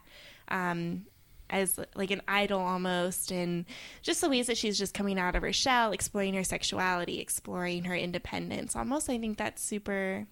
[0.50, 1.08] um,
[1.50, 3.66] as like an idol almost, and
[4.04, 7.86] just the ways that she's just coming out of her shell, exploring her sexuality, exploring
[7.86, 8.76] her independence.
[8.76, 10.28] Almost, I think that's super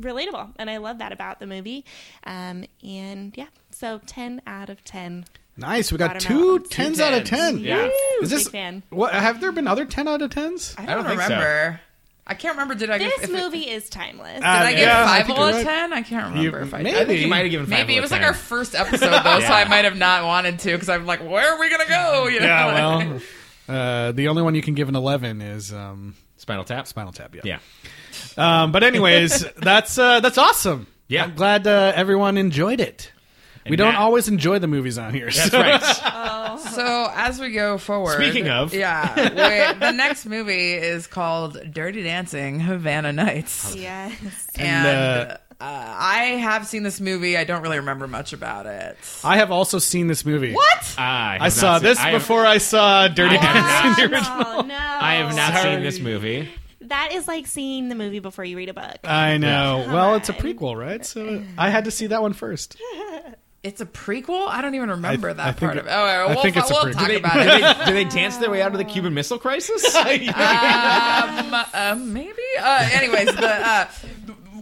[0.00, 1.84] relatable, and I love that about the movie.
[2.24, 5.24] Um, and yeah, so ten out of ten.
[5.56, 5.92] Nice.
[5.92, 6.70] We got Bottom two out.
[6.70, 7.58] tens out of ten.
[7.58, 7.82] Yeah.
[7.84, 7.90] Woo,
[8.22, 8.82] Is this big fan.
[8.90, 9.12] what?
[9.12, 10.74] Have there been other ten out of tens?
[10.78, 11.28] I I don't, don't think so.
[11.34, 11.80] remember.
[12.26, 12.74] I can't remember.
[12.76, 14.36] Did I give This if it- movie is timeless.
[14.36, 15.64] Did I give Yeah, I five think out you're of right.
[15.66, 15.92] ten?
[15.92, 16.90] I can't remember You- if I maybe.
[16.92, 17.02] did.
[17.02, 19.10] I think you might have given five Maybe it was of like our first episode
[19.10, 21.88] though, so I might have not wanted to because I'm like, where are we gonna
[21.88, 22.28] go?
[22.28, 22.46] You know?
[22.46, 22.74] Yeah.
[22.74, 23.20] Well,
[23.76, 26.86] uh, the only one you can give an eleven is um, Spinal Tap.
[26.86, 27.34] Spinal Tap.
[27.34, 27.40] Yeah.
[27.44, 27.58] Yeah.
[28.38, 30.86] Um, but anyways, that's uh, that's awesome.
[31.08, 31.24] Yeah.
[31.24, 33.10] I'm glad uh, everyone enjoyed it.
[33.68, 35.26] we don't Matt- always enjoy the movies on here.
[35.26, 36.56] That's so- right.
[36.74, 38.74] So as we go forward, Speaking of.
[38.74, 39.14] yeah,
[39.74, 44.12] we, the next movie is called Dirty Dancing: Havana Nights, yes.
[44.56, 45.64] and, uh, uh,
[45.98, 47.36] I have seen this movie.
[47.36, 48.96] I don't really remember much about it.
[49.24, 50.52] I have also seen this movie.
[50.54, 50.94] What?
[50.98, 53.96] I, have I not saw seen- this I have- before I saw Dirty I have
[53.96, 54.10] Dancing.
[54.10, 54.62] not- the original.
[54.64, 54.74] no, no.
[55.00, 55.74] I have not Sorry.
[55.74, 56.48] seen this movie.
[56.90, 58.98] That is like seeing the movie before you read a book.
[59.04, 59.82] I know.
[59.84, 60.40] Come Well, it's a on.
[60.40, 61.04] prequel, right?
[61.06, 62.76] So I had to see that one first.
[63.62, 64.48] It's a prequel.
[64.48, 65.90] I don't even remember I that think part it- of it.
[65.90, 66.92] Oh, I we'll, think it's a we'll prequel.
[66.94, 67.78] talk Do they- about do, it.
[67.78, 69.84] they, do they dance their way out of the Cuban Missile Crisis?
[69.94, 70.02] um,
[70.34, 72.32] uh, maybe.
[72.58, 73.86] Uh, anyways, the uh,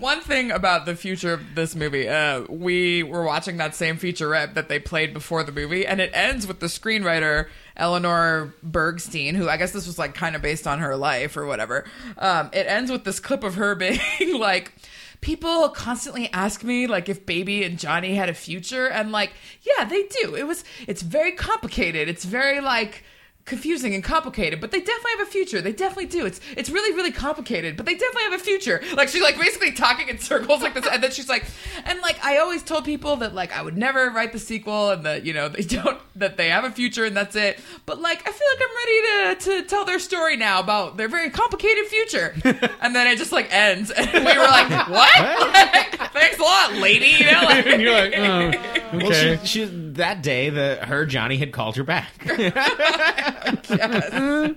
[0.00, 4.54] one thing about the future of this movie, uh, we were watching that same featurette
[4.54, 7.48] that they played before the movie, and it ends with the screenwriter
[7.78, 11.46] Eleanor Bergstein, who I guess this was like kind of based on her life or
[11.46, 11.84] whatever.
[12.18, 14.72] Um, it ends with this clip of her being like.
[15.20, 19.84] People constantly ask me like if Baby and Johnny had a future and like yeah
[19.84, 23.02] they do it was it's very complicated it's very like
[23.48, 25.60] confusing and complicated, but they definitely have a future.
[25.60, 26.26] They definitely do.
[26.26, 28.80] It's it's really really complicated, but they definitely have a future.
[28.94, 31.44] Like she's like basically talking in circles like this, and then she's like,
[31.84, 35.04] and like I always told people that like I would never write the sequel, and
[35.04, 37.58] that you know they don't that they have a future and that's it.
[37.86, 41.08] But like I feel like I'm ready to to tell their story now about their
[41.08, 42.34] very complicated future,
[42.80, 45.88] and then it just like ends, and we were like, what?
[46.12, 47.06] Thanks a lot, lady.
[47.06, 48.50] You know, like, and you're like, oh,
[48.92, 49.38] Well, okay.
[49.44, 52.10] she, she, that day, the her Johnny had called her back.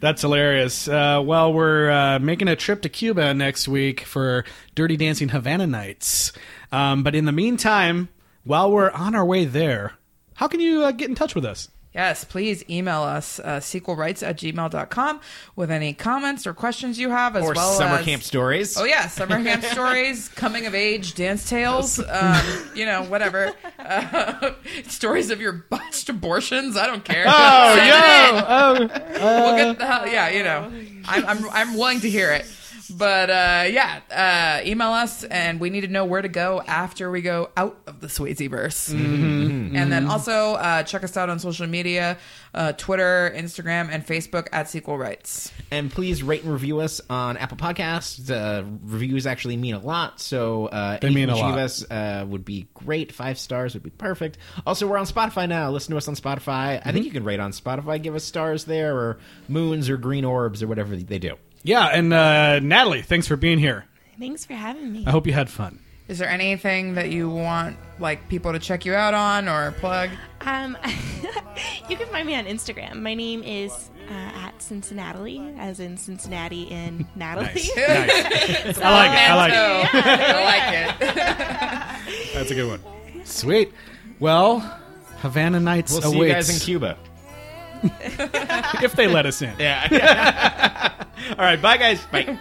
[0.00, 0.88] That's hilarious.
[0.88, 4.44] Uh, well, we're uh, making a trip to Cuba next week for
[4.74, 6.32] Dirty Dancing Havana Nights.
[6.70, 8.08] Um, but in the meantime,
[8.44, 9.94] while we're on our way there,
[10.34, 11.68] how can you uh, get in touch with us?
[11.96, 15.20] Yes, please email us uh, sequelrights at gmail.com
[15.56, 18.76] with any comments or questions you have, as or well summer as camp stories.
[18.76, 22.42] Oh yeah, summer camp stories, coming of age dance tales, um,
[22.74, 23.54] you know, whatever.
[23.78, 24.50] Uh,
[24.86, 26.76] stories of your botched abortions.
[26.76, 27.24] I don't care.
[27.26, 29.16] Oh, Send yo!
[29.18, 30.06] Oh, We'll get the hell.
[30.06, 30.70] Yeah, you know,
[31.06, 32.44] I'm I'm I'm willing to hear it.
[32.90, 34.00] But uh, yeah,
[34.62, 37.78] uh, email us, and we need to know where to go after we go out
[37.86, 38.88] of the Swayze verse.
[38.88, 42.18] And then also uh, check us out on social media
[42.54, 45.52] uh, Twitter, Instagram, and Facebook at Sequel Rights.
[45.70, 48.30] And please rate and review us on Apple Podcasts.
[48.84, 51.58] Reviews actually mean a lot, so uh, They mean a lot.
[51.58, 53.12] us uh, would be great.
[53.12, 54.38] Five stars would be perfect.
[54.66, 55.70] Also, we're on Spotify now.
[55.70, 56.46] Listen to us on Spotify.
[56.56, 56.90] I Mm-hmm.
[56.92, 58.00] think you can rate on Spotify.
[58.02, 59.18] Give us stars there, or
[59.48, 61.34] moons, or green orbs, or whatever they do.
[61.66, 63.84] Yeah, and uh, Natalie, thanks for being here.
[64.18, 65.04] Thanks for having me.
[65.06, 65.80] I hope you had fun.
[66.08, 70.10] Is there anything that you want like people to check you out on or plug?
[70.42, 70.78] Um,
[71.88, 73.02] you can find me on Instagram.
[73.02, 77.46] My name is uh, at Cincinnati, as in Cincinnati in Natalie.
[77.46, 77.76] Nice.
[77.76, 78.78] nice.
[78.78, 79.30] I like it.
[79.30, 80.06] I like it.
[80.06, 82.34] I like it.
[82.34, 83.24] That's a good one.
[83.24, 83.72] Sweet.
[84.20, 84.60] Well,
[85.18, 86.98] Havana Nights We'll see awaits you guys in Cuba.
[88.82, 89.54] If they let us in.
[89.58, 90.92] Yeah.
[91.30, 92.04] All right, bye guys.
[92.06, 92.38] Bye.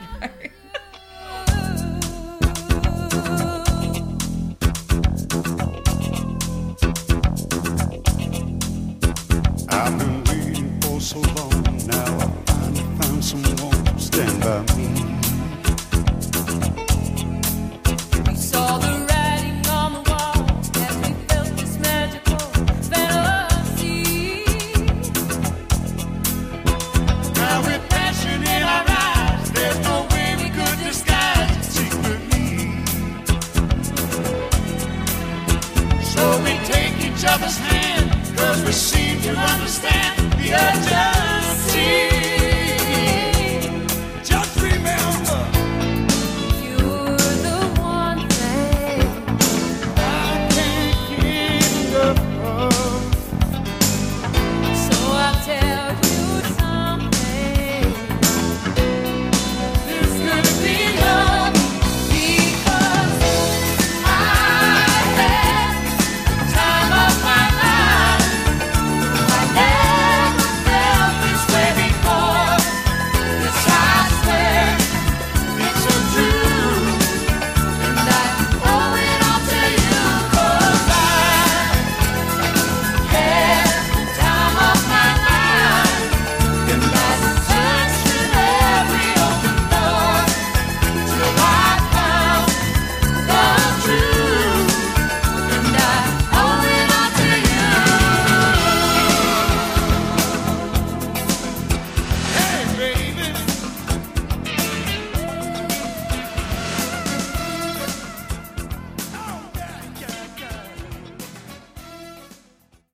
[9.70, 12.18] I've been waiting for so long now.
[12.18, 14.85] I finally found someone to stand by me.
[38.76, 41.15] Seem to understand the urgency.